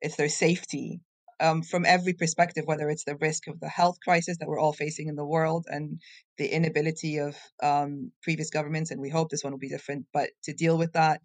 it's 0.02 0.16
their 0.16 0.30
safety, 0.30 1.02
um, 1.40 1.62
from 1.62 1.86
every 1.86 2.14
perspective, 2.14 2.66
whether 2.66 2.90
it's 2.90 3.04
the 3.04 3.18
risk 3.18 3.48
of 3.48 3.60
the 3.60 3.70
health 3.70 3.98
crisis 4.04 4.38
that 4.38 4.48
we're 4.48 4.60
all 4.60 4.74
facing 4.74 5.08
in 5.08 5.16
the 5.16 5.26
world 5.26 5.66
and 5.70 6.00
the 6.38 6.48
inability 6.48 7.18
of 7.18 7.36
um, 7.62 8.12
previous 8.24 8.50
governments, 8.50 8.92
and 8.92 9.02
we 9.02 9.10
hope 9.10 9.30
this 9.30 9.44
one 9.44 9.54
will 9.54 9.60
be 9.60 9.70
different, 9.70 10.06
but 10.14 10.30
to 10.44 10.54
deal 10.54 10.78
with 10.78 10.94
that, 10.94 11.22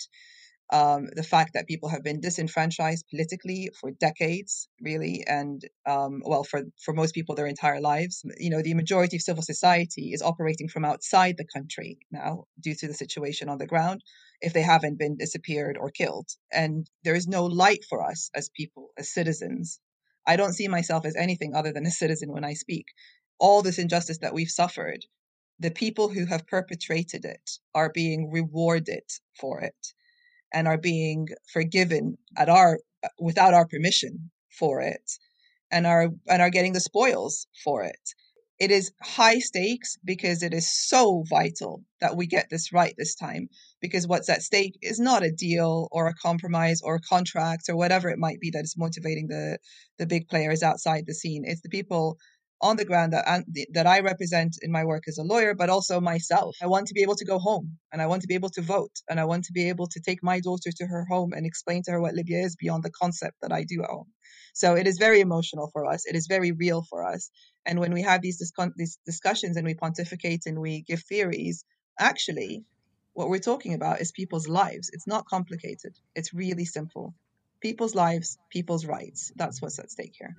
um, 0.72 1.08
the 1.14 1.22
fact 1.22 1.54
that 1.54 1.66
people 1.66 1.88
have 1.88 2.04
been 2.04 2.20
disenfranchised 2.20 3.04
politically 3.10 3.70
for 3.80 3.90
decades, 3.90 4.68
really, 4.80 5.24
and 5.26 5.62
um, 5.84 6.22
well, 6.24 6.44
for 6.44 6.62
for 6.84 6.94
most 6.94 7.12
people, 7.12 7.34
their 7.34 7.46
entire 7.46 7.80
lives. 7.80 8.24
You 8.38 8.50
know, 8.50 8.62
the 8.62 8.74
majority 8.74 9.16
of 9.16 9.22
civil 9.22 9.42
society 9.42 10.12
is 10.12 10.22
operating 10.22 10.68
from 10.68 10.84
outside 10.84 11.36
the 11.36 11.46
country 11.52 11.98
now 12.12 12.44
due 12.60 12.74
to 12.76 12.86
the 12.86 12.94
situation 12.94 13.48
on 13.48 13.58
the 13.58 13.66
ground. 13.66 14.02
If 14.40 14.52
they 14.52 14.62
haven't 14.62 14.98
been 14.98 15.16
disappeared 15.16 15.76
or 15.78 15.90
killed, 15.90 16.28
and 16.52 16.88
there 17.04 17.16
is 17.16 17.26
no 17.26 17.46
light 17.46 17.84
for 17.88 18.08
us 18.08 18.30
as 18.34 18.48
people, 18.48 18.90
as 18.96 19.12
citizens, 19.12 19.80
I 20.26 20.37
don't 20.37 20.52
see 20.52 20.68
myself 20.68 21.04
as 21.04 21.16
anything 21.16 21.54
other 21.54 21.72
than 21.72 21.87
a 21.87 21.90
citizen 21.90 22.33
when 22.33 22.44
I 22.44 22.54
speak. 22.54 22.87
All 23.38 23.62
this 23.62 23.78
injustice 23.78 24.18
that 24.18 24.35
we've 24.35 24.50
suffered, 24.50 25.04
the 25.59 25.70
people 25.70 26.09
who 26.09 26.26
have 26.26 26.46
perpetrated 26.46 27.24
it 27.24 27.50
are 27.74 27.90
being 27.90 28.30
rewarded 28.30 29.04
for 29.38 29.61
it 29.61 29.94
and 30.52 30.66
are 30.66 30.78
being 30.78 31.28
forgiven 31.52 32.18
at 32.37 32.48
our 32.48 32.78
without 33.18 33.54
our 33.54 33.66
permission 33.66 34.30
for 34.50 34.80
it 34.80 35.11
and 35.70 35.87
are 35.87 36.09
and 36.28 36.42
are 36.42 36.50
getting 36.50 36.72
the 36.72 36.80
spoils 36.80 37.46
for 37.64 37.83
it 37.85 38.14
it 38.60 38.70
is 38.70 38.92
high 39.02 39.38
stakes 39.38 39.96
because 40.04 40.42
it 40.42 40.52
is 40.52 40.70
so 40.70 41.24
vital 41.28 41.82
that 42.02 42.14
we 42.14 42.26
get 42.26 42.48
this 42.50 42.72
right 42.72 42.94
this 42.98 43.14
time. 43.14 43.48
Because 43.80 44.06
what's 44.06 44.28
at 44.28 44.42
stake 44.42 44.78
is 44.82 45.00
not 45.00 45.24
a 45.24 45.32
deal 45.32 45.88
or 45.90 46.08
a 46.08 46.14
compromise 46.14 46.82
or 46.82 46.96
a 46.96 47.00
contract 47.00 47.70
or 47.70 47.76
whatever 47.76 48.10
it 48.10 48.18
might 48.18 48.38
be 48.38 48.50
that 48.50 48.64
is 48.64 48.76
motivating 48.76 49.28
the 49.28 49.58
the 49.98 50.06
big 50.06 50.28
players 50.28 50.62
outside 50.62 51.04
the 51.06 51.14
scene. 51.14 51.44
It's 51.46 51.62
the 51.62 51.70
people 51.70 52.18
on 52.62 52.76
the 52.76 52.84
ground 52.84 53.12
that 53.12 53.44
that 53.72 53.86
I 53.86 54.00
represent 54.00 54.58
in 54.62 54.70
my 54.70 54.84
work 54.84 55.04
as 55.08 55.18
a 55.18 55.22
lawyer, 55.22 55.54
but 55.54 55.70
also 55.70 56.00
myself. 56.00 56.56
I 56.62 56.66
want 56.66 56.86
to 56.88 56.94
be 56.94 57.02
able 57.02 57.16
to 57.16 57.24
go 57.24 57.38
home 57.38 57.78
and 57.92 58.02
I 58.02 58.06
want 58.06 58.22
to 58.22 58.28
be 58.28 58.34
able 58.34 58.50
to 58.50 58.62
vote 58.62 58.92
and 59.08 59.18
I 59.18 59.24
want 59.24 59.44
to 59.44 59.52
be 59.52 59.68
able 59.68 59.86
to 59.88 60.00
take 60.00 60.22
my 60.22 60.40
daughter 60.40 60.70
to 60.70 60.86
her 60.86 61.04
home 61.04 61.32
and 61.32 61.46
explain 61.46 61.82
to 61.84 61.92
her 61.92 62.00
what 62.00 62.14
Libya 62.14 62.38
is 62.38 62.56
beyond 62.56 62.82
the 62.82 62.90
concept 62.90 63.36
that 63.42 63.52
I 63.52 63.64
do 63.64 63.82
home. 63.88 64.08
So 64.52 64.74
it 64.74 64.86
is 64.86 64.98
very 64.98 65.20
emotional 65.20 65.70
for 65.72 65.86
us. 65.86 66.06
It 66.06 66.16
is 66.16 66.26
very 66.26 66.52
real 66.52 66.82
for 66.82 67.04
us. 67.04 67.30
And 67.66 67.78
when 67.78 67.92
we 67.92 68.02
have 68.02 68.20
these, 68.20 68.40
discon- 68.42 68.74
these 68.76 68.98
discussions 69.06 69.56
and 69.56 69.66
we 69.66 69.74
pontificate 69.74 70.42
and 70.46 70.58
we 70.60 70.82
give 70.82 71.02
theories, 71.02 71.64
actually, 71.98 72.64
what 73.14 73.28
we're 73.28 73.38
talking 73.38 73.74
about 73.74 74.00
is 74.00 74.12
people's 74.12 74.48
lives. 74.48 74.90
It's 74.92 75.06
not 75.06 75.26
complicated, 75.26 75.94
it's 76.14 76.34
really 76.34 76.64
simple. 76.64 77.14
People's 77.60 77.94
lives, 77.94 78.38
people's 78.50 78.86
rights. 78.86 79.32
That's 79.36 79.60
what's 79.60 79.78
at 79.78 79.90
stake 79.90 80.14
here. 80.18 80.36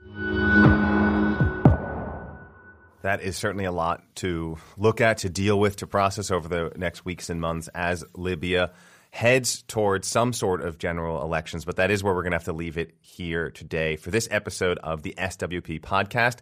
That 3.02 3.22
is 3.22 3.36
certainly 3.36 3.66
a 3.66 3.72
lot 3.72 4.04
to 4.18 4.58
look 4.78 5.02
at, 5.02 5.20
to 5.20 5.30
deal 5.30 5.60
with, 5.60 5.78
to 5.78 5.88
process 5.88 6.32
over 6.32 6.48
the 6.48 6.72
next 6.78 7.06
weeks 7.06 7.30
and 7.30 7.42
months 7.42 7.68
as 7.70 8.04
Libya 8.16 8.72
heads 9.12 9.64
towards 9.64 10.08
some 10.08 10.34
sort 10.34 10.62
of 10.62 10.78
general 10.78 11.22
elections. 11.22 11.66
But 11.66 11.76
that 11.76 11.92
is 11.92 12.04
where 12.04 12.14
we're 12.14 12.24
going 12.24 12.32
to 12.32 12.38
have 12.38 12.46
to 12.46 12.54
leave 12.54 12.78
it 12.78 12.96
here 13.02 13.52
today 13.52 13.98
for 13.98 14.10
this 14.10 14.28
episode 14.32 14.78
of 14.80 15.04
the 15.04 15.14
SWP 15.18 15.82
podcast. 15.82 16.38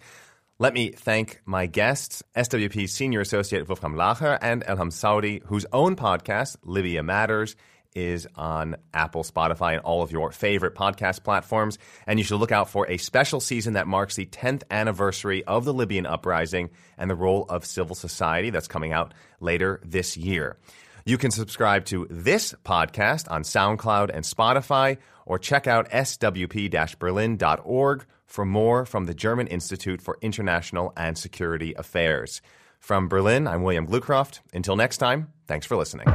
Let 0.60 0.74
me 0.74 0.92
thank 0.92 1.42
my 1.46 1.68
guests, 1.68 2.22
SWP 2.36 2.90
Senior 2.90 3.22
Associate 3.22 3.66
Wolfram 3.68 3.96
Lacher 3.96 4.38
and 4.42 4.64
Elham 4.66 4.92
Saudi, 4.92 5.42
whose 5.46 5.66
own 5.72 5.96
podcast, 5.96 6.58
Libya 6.64 7.02
Matters, 7.02 7.56
is 7.96 8.28
on 8.36 8.76
Apple, 8.94 9.24
Spotify, 9.24 9.74
and 9.74 9.82
all 9.82 10.02
of 10.02 10.12
your 10.12 10.32
favorite 10.32 10.76
podcast 10.76 11.24
platforms. 11.24 11.78
And 12.06 12.20
you 12.20 12.26
should 12.26 12.40
look 12.40 12.52
out 12.52 12.70
for 12.70 12.88
a 12.88 12.98
special 12.98 13.40
season 13.40 13.74
that 13.74 13.88
marks 13.88 14.16
the 14.16 14.26
10th 14.26 14.64
anniversary 14.70 15.44
of 15.44 15.66
the 15.66 15.74
Libyan 15.74 16.06
uprising 16.06 16.70
and 16.98 17.10
the 17.10 17.16
role 17.16 17.46
of 17.50 17.66
civil 17.66 17.96
society 17.96 18.50
that's 18.50 18.68
coming 18.68 18.94
out 18.94 19.14
later 19.40 19.82
this 19.84 20.18
year. 20.18 20.58
You 21.06 21.18
can 21.18 21.32
subscribe 21.32 21.86
to 21.86 22.06
this 22.10 22.54
podcast 22.64 23.32
on 23.32 23.44
SoundCloud 23.44 24.12
and 24.14 24.24
Spotify, 24.24 24.98
or 25.26 25.40
check 25.40 25.66
out 25.68 25.90
swp 25.90 27.00
berlin.org 27.00 28.06
for 28.26 28.46
more 28.46 28.86
from 28.86 29.06
the 29.06 29.14
German 29.14 29.48
Institute 29.48 30.02
for 30.02 30.18
International 30.22 30.94
and 30.96 31.18
Security 31.18 31.74
Affairs. 31.74 32.42
From 32.80 33.08
Berlin, 33.08 33.48
I'm 33.48 33.64
William 33.64 33.88
Glucroft. 33.88 34.40
Until 34.54 34.76
next 34.76 34.98
time, 34.98 35.34
thanks 35.48 35.66
for 35.66 35.76
listening. 35.76 36.08